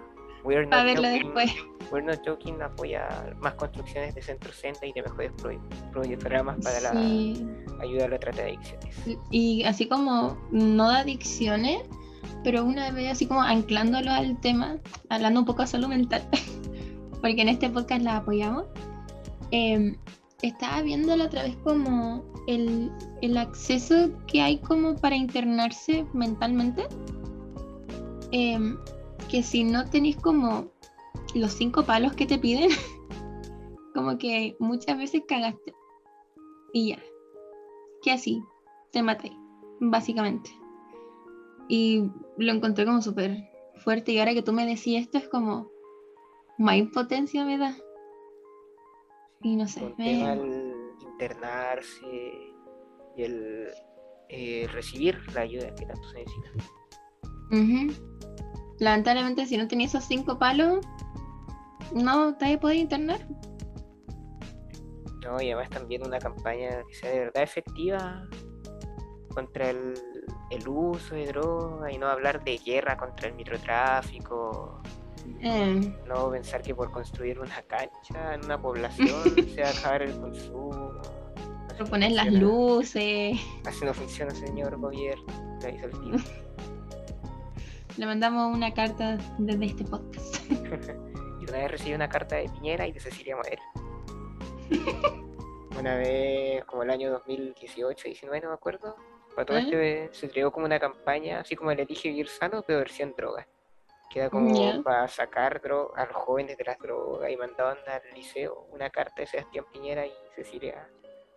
[0.43, 1.23] We're not verlo joking.
[1.33, 1.51] después.
[1.91, 6.57] We're Not Joking apoya más construcciones de centros senda y de mejores pro- pro- programas
[6.63, 7.45] para la Sí.
[7.81, 8.95] ayuda a la trata de adicciones.
[9.29, 11.81] Y así como no de adicciones,
[12.43, 14.77] pero una vez así como anclándolo al tema,
[15.09, 16.23] hablando un poco de salud mental,
[17.21, 18.65] porque en este podcast la apoyamos,
[19.51, 19.95] eh,
[20.41, 22.91] estaba viendo la otra vez como el,
[23.21, 26.87] el acceso que hay como para internarse mentalmente,
[28.31, 28.75] eh,
[29.33, 30.67] que si no tenéis como
[31.33, 32.69] los cinco palos que te piden,
[33.95, 35.73] como que muchas veces cagaste
[36.71, 36.99] y ya,
[38.03, 38.43] que así,
[38.91, 39.31] te maté,
[39.79, 40.51] básicamente.
[41.67, 42.03] Y
[42.37, 45.67] lo encontré como súper fuerte y ahora que tú me decís esto es como
[46.59, 47.75] más impotencia me da.
[49.41, 52.53] Y no sé, Con me- tema el internarse
[53.17, 53.67] y el
[54.29, 56.49] eh, recibir la ayuda que tanto se necesita.
[57.51, 58.12] Ujú.
[58.83, 60.85] Lamentablemente si no tenías esos cinco palos,
[61.93, 63.25] no te podés internar.
[65.23, 68.27] No, y además también una campaña que sea de verdad efectiva
[69.33, 69.93] contra el,
[70.51, 74.81] el uso de droga y no hablar de guerra contra el microtráfico,
[75.39, 79.23] Eh, no pensar que por construir una cancha en una población
[79.55, 80.91] se va a acabar el consumo.
[81.69, 83.39] Así no poner las luces.
[83.65, 85.25] Así no funciona, señor gobierno.
[87.95, 87.99] Le.
[87.99, 90.35] Le mandamos una carta desde este podcast.
[91.41, 93.61] Y una vez recibí una carta de Piñera y de Cecilia Madera.
[95.77, 98.95] Una vez, como el año 2018, 19, no me acuerdo,
[99.35, 100.05] para todo ¿Eh?
[100.05, 103.45] este se creó como una campaña, así como el elige vivir sano, pero versión droga.
[104.09, 108.01] Que era como para sacar dro- a los jóvenes de las drogas y mandaban al
[108.15, 110.87] liceo una carta de Sebastián Piñera y Cecilia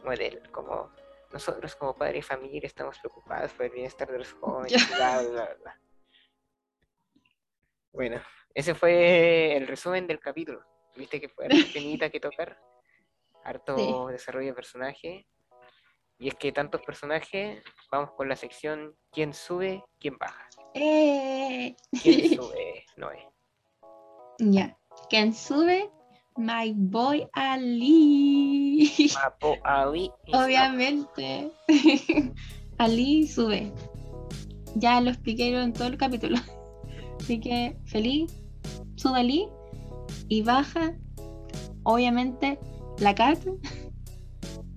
[0.04, 0.90] Madera, como
[1.32, 4.96] nosotros como padre y familia estamos preocupados por el bienestar de los jóvenes, Ya.
[4.96, 5.80] bla, bla, bla.
[7.96, 8.20] Bueno,
[8.54, 10.60] ese fue el resumen del capítulo.
[10.96, 12.58] Viste que fue harta que tocar,
[13.42, 15.26] harto desarrollo de personaje.
[16.18, 19.82] Y es que tantos personajes, vamos con la sección ¿Quién sube?
[19.98, 20.46] ¿Quién baja?
[20.74, 21.74] Eh.
[22.02, 22.84] ¿Quién sube?
[22.98, 23.24] No es.
[24.40, 24.76] Ya.
[25.08, 25.90] ¿Quién sube?
[26.36, 29.10] My boy Ali.
[29.14, 31.50] Papo Ali y Obviamente.
[32.76, 33.72] Ali sube.
[34.74, 36.36] Ya lo expliqué en todo el capítulo.
[37.20, 38.32] Así que feliz,
[38.96, 39.48] sube Ali
[40.28, 40.94] y baja,
[41.82, 42.58] obviamente,
[42.98, 43.38] la Cat.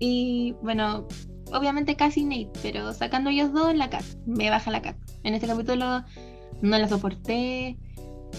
[0.01, 1.05] Y bueno,
[1.51, 4.05] obviamente casi Nate, pero sacando ellos dos, la Cat.
[4.25, 4.95] Me baja la Cat.
[5.23, 6.05] En este capítulo
[6.61, 7.77] no la soporté.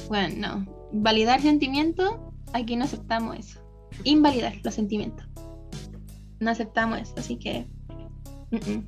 [0.09, 0.67] Bueno, no.
[0.93, 2.17] Validar sentimientos,
[2.55, 3.61] aquí no aceptamos eso.
[4.05, 5.27] Invalidar los sentimientos.
[6.39, 7.67] No aceptamos eso, así que.
[8.51, 8.85] mm, mm.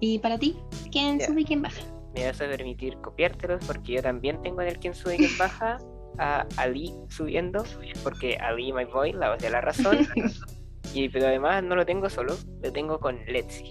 [0.00, 0.56] ¿Y para ti?
[0.90, 1.80] ¿Quién sube y quién baja?
[2.16, 5.38] Me vas a permitir copiártelos porque yo también tengo en el quién sube y quién
[5.38, 5.78] baja
[6.18, 7.62] a Ali subiendo,
[8.02, 9.98] porque Ali, my boy, la voz de la razón,
[10.94, 13.70] Y, pero además no lo tengo solo, lo tengo con Letzi.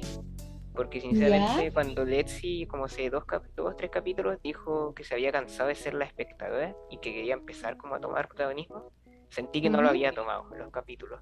[0.76, 3.24] Porque sinceramente cuando Letzi, como hace dos,
[3.56, 7.34] dos tres capítulos, dijo que se había cansado de ser la espectadora y que quería
[7.34, 8.92] empezar como a tomar protagonismo,
[9.30, 11.20] sentí que no lo había tomado en los capítulos.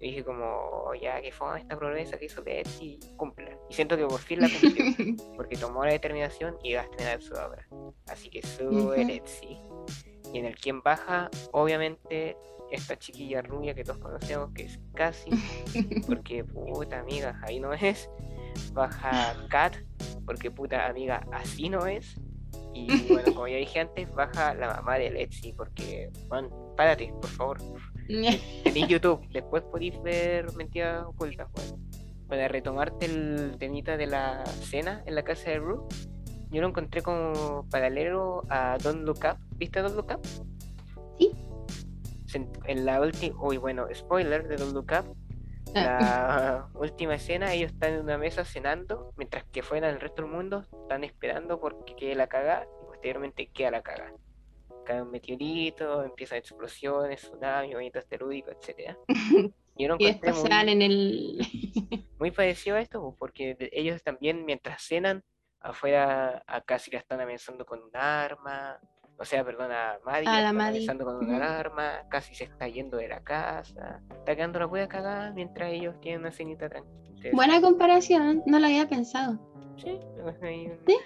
[0.00, 3.56] Y dije como, ya que fue esta promesa que hizo Letzi, cumpla.
[3.70, 7.22] Y siento que por fin la cumplió, porque tomó la determinación y va a estrenar
[7.22, 7.66] su obra.
[8.08, 9.58] Así que sube Letzi.
[10.32, 12.36] Y en el quien baja, obviamente,
[12.70, 15.30] esta chiquilla rubia que todos conocemos, que es casi,
[16.06, 18.08] porque puta amiga, ahí no es
[18.72, 19.76] baja Kat,
[20.24, 22.18] porque puta amiga, así no es.
[22.74, 27.30] Y bueno, como ya dije antes, baja la mamá de Lexi, porque, bueno, párate, por
[27.30, 27.58] favor.
[28.64, 31.48] Tenéis YouTube, después podéis ver mentiras ocultas,
[32.28, 35.86] Para retomarte el temita de la cena en la casa de Rue,
[36.50, 39.38] yo lo encontré como paralelo a Don't Look Up.
[39.56, 40.20] ¿Viste Don't Look Up?
[41.18, 41.32] Sí.
[42.66, 45.16] En la última, uy, bueno, spoiler de Don't Look Up,
[45.74, 50.30] la última escena, ellos están en una mesa cenando, mientras que fuera el resto del
[50.30, 54.12] mundo están esperando porque quede la caga y posteriormente queda la caga.
[54.84, 58.96] Cae un meteorito, empiezan explosiones, tsunami, movimiento asteroico, etc.
[59.74, 61.38] Y, y muy, en el...
[62.18, 65.24] muy parecido a esto, pues, porque ellos también mientras cenan,
[65.60, 68.78] afuera casi la están amenazando con un arma,
[69.22, 73.06] o sea, perdona, Maddie ah, está empezando con una arma, casi se está yendo de
[73.06, 77.30] la casa, está quedando la hueá cagada mientras ellos tienen una cenita tranquila.
[77.32, 79.38] Buena comparación, no lo había pensado.
[79.76, 80.00] Sí,
[80.42, 80.96] ahí ¿Sí?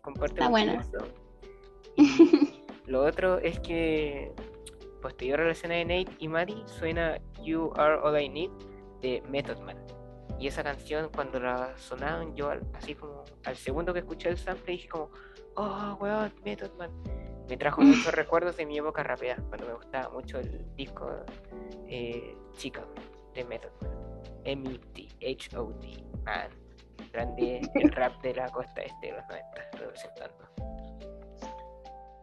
[0.00, 0.86] comparte está buena.
[2.86, 4.32] lo otro es que
[5.02, 8.50] posterior a la escena de Nate y Maddie suena You Are All I Need
[9.02, 9.76] de Method Man.
[10.38, 14.74] Y esa canción cuando la sonaban yo así como al segundo que escuché el sample
[14.74, 15.10] dije como,
[15.56, 16.92] oh weón, Method Man
[17.48, 21.10] me trajo muchos recuerdos de mi época rapea, cuando me gustaba mucho el disco
[21.88, 22.84] eh, Chica
[23.34, 23.70] de Method
[24.46, 26.48] M-E-T-H-O-D, man.
[27.12, 30.48] Grande el rap de la costa este de los 90, representando.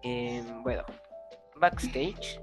[0.04, 0.84] Em, bueno,
[1.56, 2.40] backstage,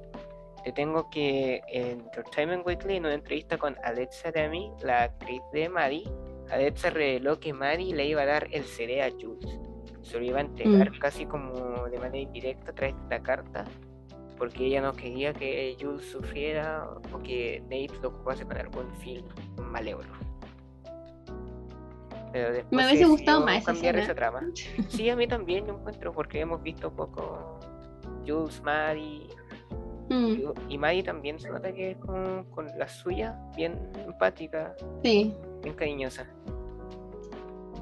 [0.64, 5.68] te tengo que en Entertainment Weekly, en una entrevista con Alexa Demi, la actriz de
[5.68, 6.04] Maddie,
[6.50, 9.58] Alexa reveló que Maddie le iba a dar el CD a Jules
[10.02, 10.98] se lo iba a entregar mm.
[10.98, 13.64] casi como de manera indirecta a través de esta carta,
[14.38, 19.24] porque ella no quería que Jules sufriera o que Nate lo ocupase con algún fin
[19.56, 20.08] malévolo.
[22.32, 24.40] Pero después Me hubiese gustado más cambiar esa trama.
[24.88, 27.58] Sí, a mí también yo encuentro, porque hemos visto poco
[28.26, 29.26] Jules, Maddie.
[30.08, 30.34] Mm.
[30.68, 35.34] Y Maddie también se nota que es con, con la suya, bien empática, sí.
[35.62, 36.26] bien cariñosa.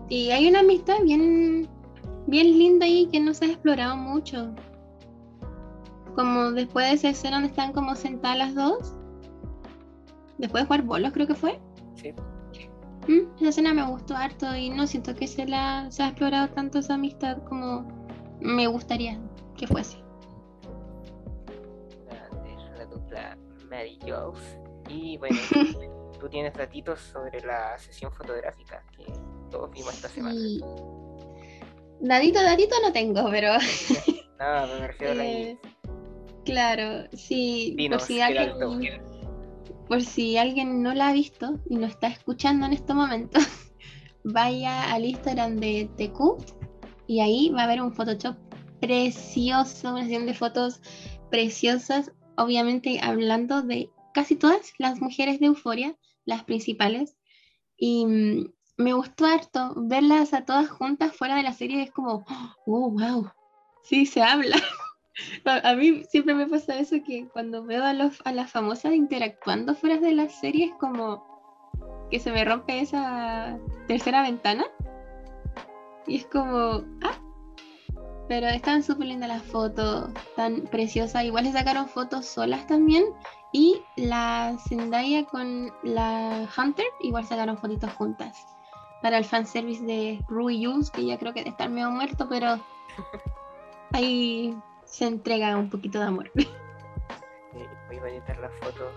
[0.09, 1.69] Y hay una amistad bien
[2.29, 4.55] bien linda ahí que no se ha explorado mucho.
[6.15, 8.95] Como después de esa escena donde están como sentadas las dos.
[10.37, 11.59] Después de jugar bolos creo que fue.
[11.95, 12.13] Sí.
[13.09, 16.49] Mm, esa escena me gustó harto y no siento que se la se ha explorado
[16.49, 17.89] tanto esa amistad como
[18.41, 19.19] me gustaría
[19.57, 19.99] que fuese.
[22.77, 23.39] La, dupla
[23.71, 24.59] Mary Jules.
[24.91, 25.37] Y bueno,
[26.21, 29.07] tú tienes ratitos sobre la sesión fotográfica que
[29.51, 30.39] todos vimos esta semana.
[32.01, 33.55] Dadito, dadito no tengo, pero.
[33.55, 35.59] no, me refiero a la eh,
[36.45, 37.77] Claro, sí.
[37.91, 38.53] por si alguien.
[39.87, 43.39] Por si alguien no la ha visto y no está escuchando en este momento,
[44.25, 46.57] vaya al Instagram de TQ
[47.07, 48.37] y ahí va a haber un Photoshop
[48.81, 50.81] precioso, una sesión de fotos
[51.31, 57.17] preciosas, obviamente hablando de casi todas las mujeres de Euforia, las principales.
[57.77, 61.83] Y mm, me gustó harto verlas a todas juntas fuera de la serie.
[61.83, 62.25] Es como,
[62.67, 63.31] oh, wow,
[63.83, 64.57] sí, se habla.
[65.45, 69.75] a, mí siempre me pasa eso que cuando veo a, los, a las famosas interactuando
[69.75, 71.27] fuera de la serie es como
[72.11, 73.59] que se me rompe esa
[73.89, 74.65] tercera ventana.
[76.07, 77.21] Y es como, ah,
[78.29, 81.25] pero están súper lindas las fotos, tan preciosas.
[81.25, 83.05] Igual le sacaron fotos solas también.
[83.53, 88.58] Y la Zendaya con la Hunter igual sacaron fotitos juntas
[89.03, 92.59] para el fanservice de Rui Jules, que ya creo que estar medio muerto, pero
[93.93, 96.31] ahí se entrega un poquito de amor.
[97.89, 98.91] muy bonita la foto.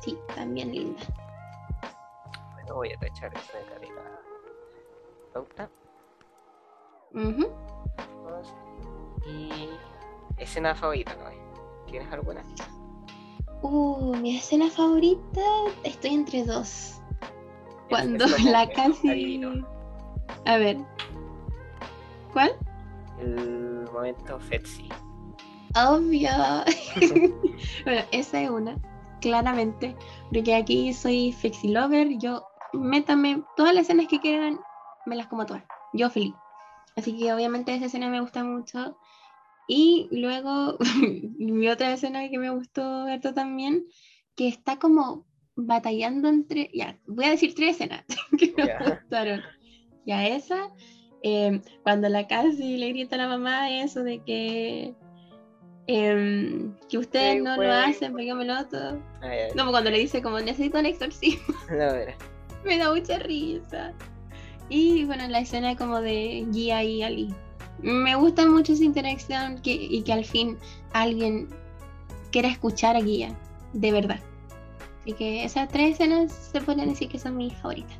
[0.00, 1.02] Sí, también linda.
[2.54, 4.20] Bueno, voy a tachar esta de carrera
[5.32, 5.70] pauta.
[9.26, 9.70] Y
[10.36, 11.30] escena favorita, ¿no?
[11.86, 12.42] ¿Tienes alguna?
[13.62, 15.40] Uh, mi escena favorita,
[15.82, 17.00] estoy entre dos
[17.88, 19.40] cuando la casi.
[20.44, 20.78] A ver.
[22.32, 22.52] ¿Cuál?
[23.20, 24.88] El momento Fetsi.
[25.74, 26.30] Obvio.
[27.84, 28.76] bueno, esa es una.
[29.20, 29.96] claramente,
[30.32, 34.60] porque aquí soy flexi lover, yo métame todas las escenas que quieran,
[35.06, 36.34] me las como todas, yo feliz.
[36.96, 38.96] Así que obviamente esa escena me gusta mucho.
[39.68, 40.78] Y luego
[41.38, 43.86] mi otra escena que me gustó ver también,
[44.34, 45.26] que está como
[45.56, 48.04] batallando entre, ya, voy a decir tres escenas
[48.38, 49.40] que me gustaron.
[50.06, 50.70] Ya esa,
[51.22, 54.94] em, cuando la casi le grita a la mamá eso de que
[55.88, 58.92] em, que ustedes no lo hacen, pégamelo todo.
[58.92, 61.54] No, pues cuando le dice como necesito un exorcismo.
[62.64, 63.92] me da mucha risa.
[64.68, 67.34] Y bueno, la escena como de Gia y Ali.
[67.78, 70.58] Me gusta mucho esa interacción que, y que al fin
[70.92, 71.48] alguien
[72.32, 73.36] quiera escuchar a Gia,
[73.72, 74.20] de verdad.
[75.06, 77.96] Así que esas tres escenas se pueden decir que son mis favoritas.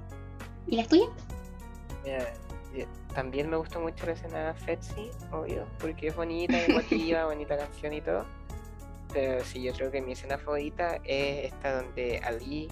[0.66, 1.08] ¿Y las tuyas?
[3.14, 8.00] también me gustó mucho la escena Fetsi, obvio, porque es bonita, emotiva, bonita canción y
[8.00, 8.26] todo.
[9.12, 12.68] Pero sí, yo creo que mi escena favorita es esta donde Ali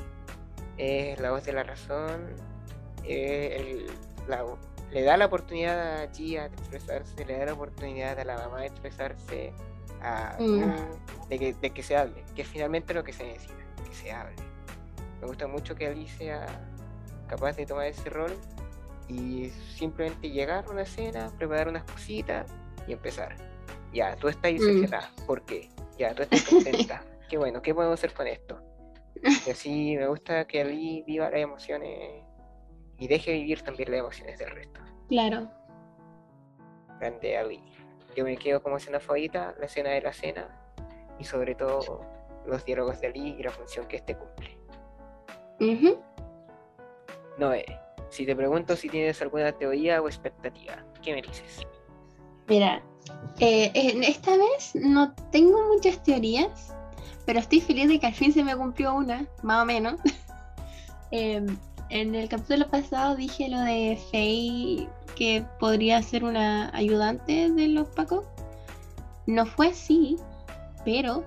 [0.78, 2.34] es la voz de la razón,
[3.04, 8.62] le da la oportunidad a Gia de expresarse, le da la oportunidad a la mamá
[8.62, 9.52] de expresarse,
[10.40, 11.28] mm.
[11.28, 13.64] de, que, se hable, que es finalmente lo que se necesita,
[15.20, 16.46] Me gusta mucho que Ali sea
[17.28, 18.32] capaz de tomar ese rol
[19.08, 22.50] y simplemente llegar a una escena, preparar unas cositas
[22.86, 23.36] y empezar.
[23.92, 25.10] Ya, tú estás decepcionada.
[25.16, 25.26] Mm.
[25.26, 25.68] ¿Por qué?
[25.98, 27.02] Ya, tú estás contenta.
[27.28, 28.60] qué bueno, ¿qué podemos hacer con esto?
[29.46, 32.24] Y así me gusta que Ali viva las emociones
[32.98, 34.80] y deje vivir también las emociones del resto.
[35.08, 35.50] Claro.
[36.98, 37.62] Grande Ali.
[38.16, 40.48] Yo me quedo como escena favorita, la escena de la cena
[41.18, 42.04] y sobre todo
[42.46, 44.58] los diálogos de Ali y la función que este cumple.
[47.38, 47.64] No, eh,
[48.10, 51.66] si te pregunto si tienes alguna teoría o expectativa, ¿qué me dices?
[52.48, 52.82] Mira,
[53.40, 53.72] eh,
[54.06, 56.74] esta vez no tengo muchas teorías,
[57.26, 60.00] pero estoy feliz de que al fin se me cumplió una, más o menos.
[61.10, 61.46] Em,
[61.90, 67.88] en el capítulo pasado dije lo de Faye que podría ser una ayudante de los
[67.88, 68.24] Pacos.
[69.26, 70.16] No fue así,
[70.84, 71.24] pero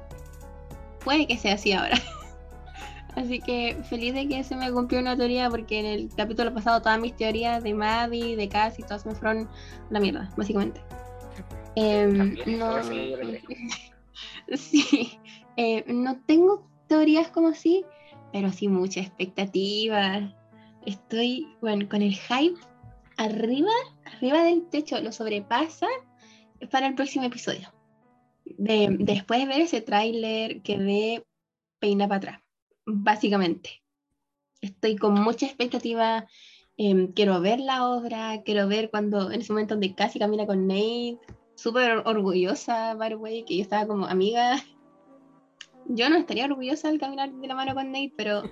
[1.08, 1.98] puede que sea así ahora.
[3.16, 6.82] Así que feliz de que se me cumplió una teoría porque en el capítulo pasado
[6.82, 9.50] todas mis teorías de Maddie, de Cassie, todas me fueron
[9.90, 10.82] la mierda, básicamente.
[11.76, 12.84] Em, no,
[14.54, 15.18] sí,
[15.56, 17.86] eh, no tengo teorías como así,
[18.34, 20.36] pero sí mucha expectativa.
[20.86, 22.60] Estoy, bueno, con el hype
[23.16, 23.72] arriba,
[24.04, 25.88] arriba del techo, lo sobrepasa
[26.70, 27.77] para el próximo episodio.
[28.58, 31.26] De, después de ver ese tráiler que ve
[31.80, 32.42] peina para atrás,
[32.86, 33.84] básicamente.
[34.62, 36.28] Estoy con mucha expectativa.
[36.78, 40.68] Em, quiero ver la obra, quiero ver cuando en ese momento donde casi camina con
[40.68, 41.18] Nate,
[41.56, 44.64] súper orgullosa, by the way, que yo estaba como amiga
[45.90, 48.44] yo no estaría orgullosa al caminar de la mano con Nate, pero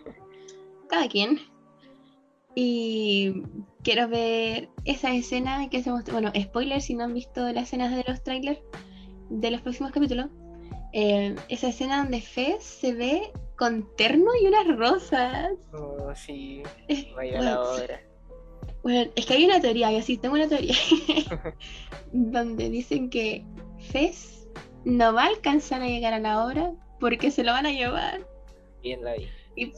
[0.88, 1.39] cada quien.
[2.56, 3.43] Y
[3.84, 8.06] quiero ver esa escena que se Bueno, spoiler si no han visto las escenas de
[8.08, 8.60] los trailers
[9.30, 10.28] de los próximos capítulos.
[10.93, 15.53] Eh, esa escena donde Fez se ve con terno y unas rosas.
[15.73, 16.63] Oh, sí.
[17.15, 18.01] Vaya la hora.
[18.84, 20.76] Bueno, es que hay una teoría, yo sí tengo una teoría,
[22.13, 23.43] donde dicen que
[23.91, 24.47] Fez
[24.84, 28.26] no va a alcanzar a llegar a la obra porque se lo van a llevar.
[28.84, 29.15] Bien la
[29.55, 29.73] Y,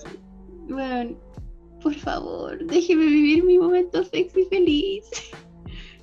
[0.68, 1.18] bueno,
[1.82, 5.06] por favor, déjeme vivir mi momento sexy feliz.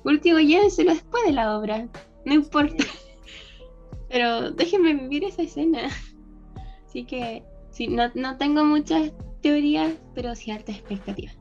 [0.03, 1.87] Último, llévenselo después de la obra,
[2.25, 2.83] no importa.
[4.15, 5.89] Pero déjenme vivir esa escena.
[6.85, 9.11] Así que, sí, no, no tengo muchas
[9.41, 11.33] teorías, pero sí harta expectativa.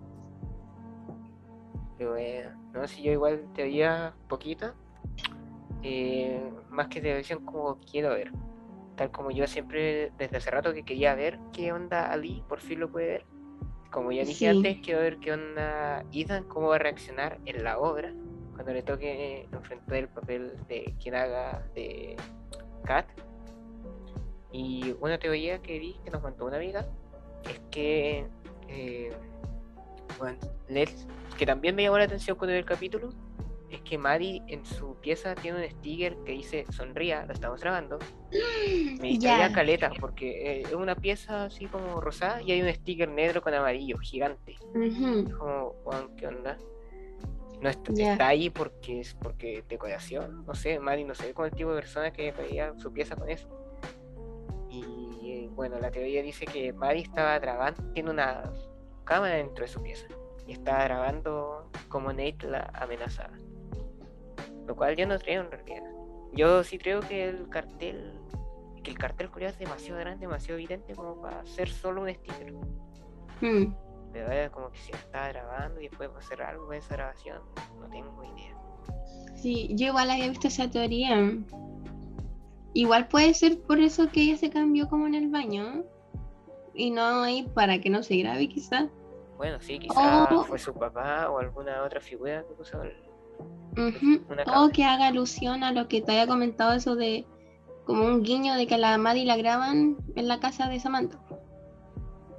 [1.97, 2.51] Qué bueno.
[2.73, 4.75] No, si yo igual teoría poquita.
[5.85, 8.33] Eh, más que televisión como quiero ver
[8.97, 12.81] tal como yo siempre desde hace rato que quería ver qué onda Ali, por fin
[12.81, 13.27] lo puede ver.
[13.91, 17.79] Como ya dije antes, quiero ver qué onda Ethan, cómo va a reaccionar en la
[17.79, 18.13] obra
[18.55, 22.17] cuando le toque enfrentar el papel de quien haga de
[22.85, 23.07] Kat.
[24.53, 26.87] Y una teoría que vi que nos mandó una amiga
[27.49, 28.27] es que,
[28.69, 29.13] eh,
[30.19, 30.39] bueno,
[31.37, 33.11] que también me llamó la atención cuando vi el capítulo,
[33.71, 37.99] es que Maddie en su pieza tiene un sticker que dice sonría, lo estamos grabando.
[39.01, 43.09] Me distraía caleta porque eh, es una pieza así como rosada y hay un sticker
[43.09, 44.57] negro con amarillo, gigante.
[45.37, 45.75] Como,
[46.17, 46.57] ¿qué onda?
[47.61, 51.71] No está, ahí porque es porque decoración, no sé, Maddie no sé con el tipo
[51.71, 53.49] de persona que veía su pieza con eso.
[54.69, 54.85] Y
[55.25, 58.53] eh, bueno, la teoría dice que Maddie estaba grabando, tiene una
[59.05, 60.07] cámara dentro de su pieza
[60.47, 63.35] y estaba grabando como Nate la amenazaba.
[64.67, 65.91] Lo cual yo no creo en realidad.
[66.33, 68.13] Yo sí creo que el cartel
[68.83, 72.53] que el cartel culiao es demasiado grande, demasiado evidente como para ser solo un sticker.
[73.41, 73.75] Mm.
[74.53, 77.43] Como que si lo estaba grabando y después va a hacer algo con esa grabación,
[77.81, 78.57] no tengo idea.
[79.35, 81.17] Sí, yo igual había visto esa teoría.
[82.75, 85.85] Igual puede ser por eso que ella se cambió como en el baño.
[86.75, 88.89] Y no ahí para que no se grabe, quizá.
[89.37, 90.45] Bueno, sí, quizás Oh.
[90.45, 92.95] fue su papá o alguna otra figura que puso el-
[94.29, 97.27] una O que haga alusión a lo que te había comentado, eso de
[97.85, 101.19] como un guiño de que a la Maddie la graban en la casa de Samantha.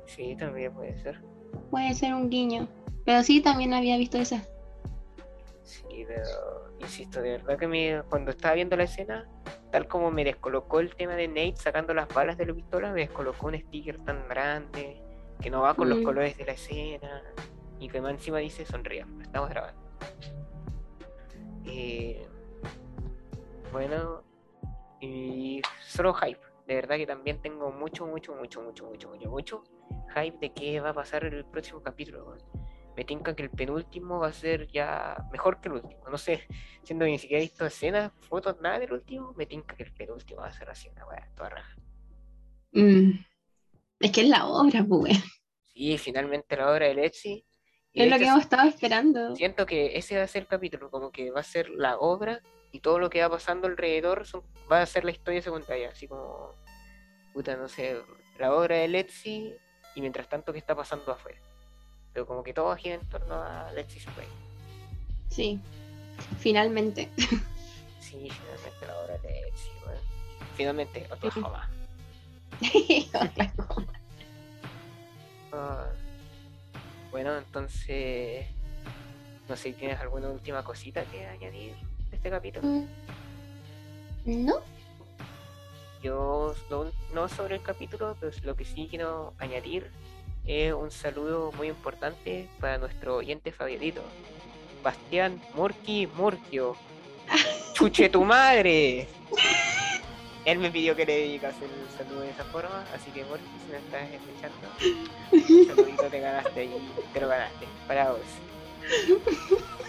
[0.06, 1.22] Sí, también puede ser.
[1.72, 2.68] Puede ser un guiño.
[3.06, 4.44] Pero sí, también había visto esa.
[5.64, 9.28] Sí, pero insisto, de verdad que me, cuando estaba viendo la escena,
[9.72, 13.02] tal como me descolocó el tema de Nate sacando las balas de la pistola, me
[13.02, 15.02] descolocó un sticker tan grande
[15.42, 16.04] que no va con los Mm.
[16.04, 17.22] colores de la escena
[17.80, 19.82] y que más encima dice sonría, estamos grabando.
[21.66, 22.26] Eh,
[23.72, 24.24] bueno,
[25.02, 26.40] y solo hype.
[26.68, 29.64] De verdad que también tengo mucho, mucho, mucho, mucho, mucho, mucho, mucho
[30.16, 32.26] hype de qué va a pasar en el próximo capítulo.
[32.26, 32.40] weón.
[32.96, 36.02] Me tinca que el penúltimo va a ser ya mejor que el último.
[36.10, 36.48] No sé,
[36.84, 39.94] siendo que ni siquiera he visto escenas, fotos, nada del último, me tinca que el
[39.94, 41.76] penúltimo va a ser así una weá, toda raja.
[42.72, 43.12] Mm.
[44.00, 45.18] Es que es la obra, pues.
[45.74, 47.46] Sí, finalmente la obra de Lexi.
[47.94, 49.36] Es lo que hemos estado esperando.
[49.36, 52.42] Siento que ese va a ser el capítulo, como que va a ser la obra
[52.76, 56.08] y todo lo que va pasando alrededor son- va a ser la historia secundaria, así
[56.10, 56.52] como,
[57.34, 58.02] puta, no sé,
[58.38, 59.56] la obra de Lexi
[59.96, 61.40] y mientras tanto qué está pasando afuera.
[62.14, 64.28] Pero como que todo gira en torno a Lexi's Way.
[65.30, 65.60] Sí.
[66.40, 67.10] Finalmente.
[68.00, 70.00] Sí, finalmente la obra de Lexi, weón.
[70.58, 71.70] Finalmente, Oklahoma.
[75.58, 75.88] Ah,
[77.12, 78.46] bueno, entonces,
[79.48, 81.74] no sé, ¿tienes alguna última cosita que añadir
[82.26, 82.68] este capítulo?
[82.68, 84.46] Mm.
[84.46, 84.56] ¿No?
[86.02, 89.92] Yo no, no sobre el capítulo, pero lo que sí quiero añadir
[90.48, 94.02] es un saludo muy importante para nuestro oyente favorito,
[94.84, 96.76] Bastián Murky Murkio.
[97.74, 99.08] ¡Chuche tu madre!
[100.46, 103.72] Él me pidió que le dedicas el saludo de esa forma, así que Murky, si
[103.72, 104.68] me estás escuchando,
[105.32, 108.22] un saludito te ganaste ahí, te lo ganaste, para vos.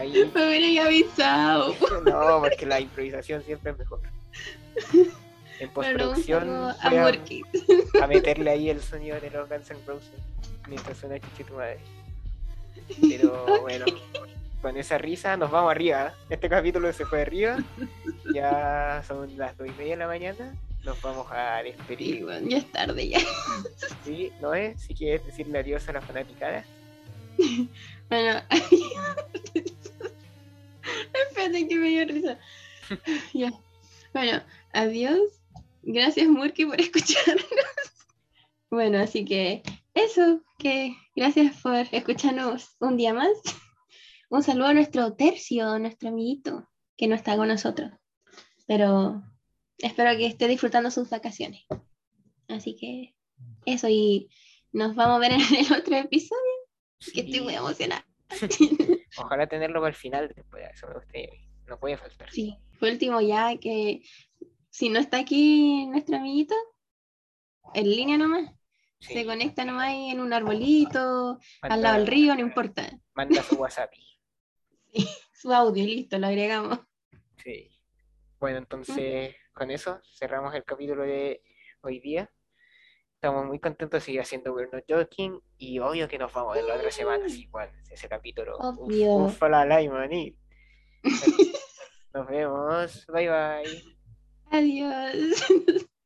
[0.00, 1.74] Ahí, Me avisado.
[2.06, 4.00] no, porque la improvisación siempre es mejor.
[5.58, 10.08] En postproducción saludo a meterle ahí el sonido de los Guns N' Roses
[10.68, 11.78] mientras suena Chichi tu madre.
[13.02, 13.84] Pero bueno,
[14.62, 16.14] con esa risa nos vamos arriba.
[16.30, 17.58] Este capítulo se fue arriba.
[18.32, 20.54] Ya son las dos y media de la mañana.
[20.82, 22.24] Nos vamos a Sí, despedir.
[22.24, 23.18] bueno, ya es tarde ya.
[24.06, 24.32] ¿Sí?
[24.40, 24.80] ¿No es?
[24.80, 26.64] Si quieres decirle adiós a la fanaticada.
[28.10, 28.40] Bueno,
[31.28, 32.38] espérate que me dio risa.
[33.34, 33.52] Ya.
[34.12, 35.20] Bueno, adiós.
[35.82, 37.44] Gracias, Murky, por escucharnos.
[38.70, 39.62] Bueno, así que
[39.94, 43.36] eso, que gracias por escucharnos un día más.
[44.28, 47.90] Un saludo a nuestro tercio, nuestro amiguito, que no está con nosotros.
[48.66, 49.22] Pero
[49.78, 51.64] espero que esté disfrutando sus vacaciones.
[52.48, 53.14] Así que
[53.66, 54.28] eso, y
[54.72, 56.52] nos vamos a ver en el otro episodio,
[57.12, 58.06] que estoy muy emocionada.
[59.18, 60.64] Ojalá tenerlo para el final después.
[60.72, 61.30] Eso me gustaría.
[61.66, 62.30] No puede faltar.
[62.30, 64.02] Sí, por último ya que
[64.70, 66.54] si no está aquí nuestro amiguito,
[67.74, 68.50] en línea nomás,
[69.02, 69.14] Sí.
[69.14, 72.90] se conecta nomás ahí en un arbolito, al lado del río, no importa.
[73.14, 73.92] Manda su WhatsApp.
[75.32, 76.80] Su audio, listo, lo agregamos.
[77.42, 77.70] Sí.
[78.38, 81.42] Bueno, entonces con eso cerramos el capítulo de
[81.80, 82.30] hoy día.
[83.22, 86.54] Estamos muy contentos de seguir haciendo We're Not Joking y obvio que nos vamos a
[86.54, 88.56] ver la otra semana, igual, ese capítulo.
[88.56, 89.14] uf, Obvio.
[89.16, 90.34] Uf, la like, maní.
[92.14, 93.06] Nos vemos.
[93.08, 93.84] Bye bye.
[94.50, 95.44] Adiós.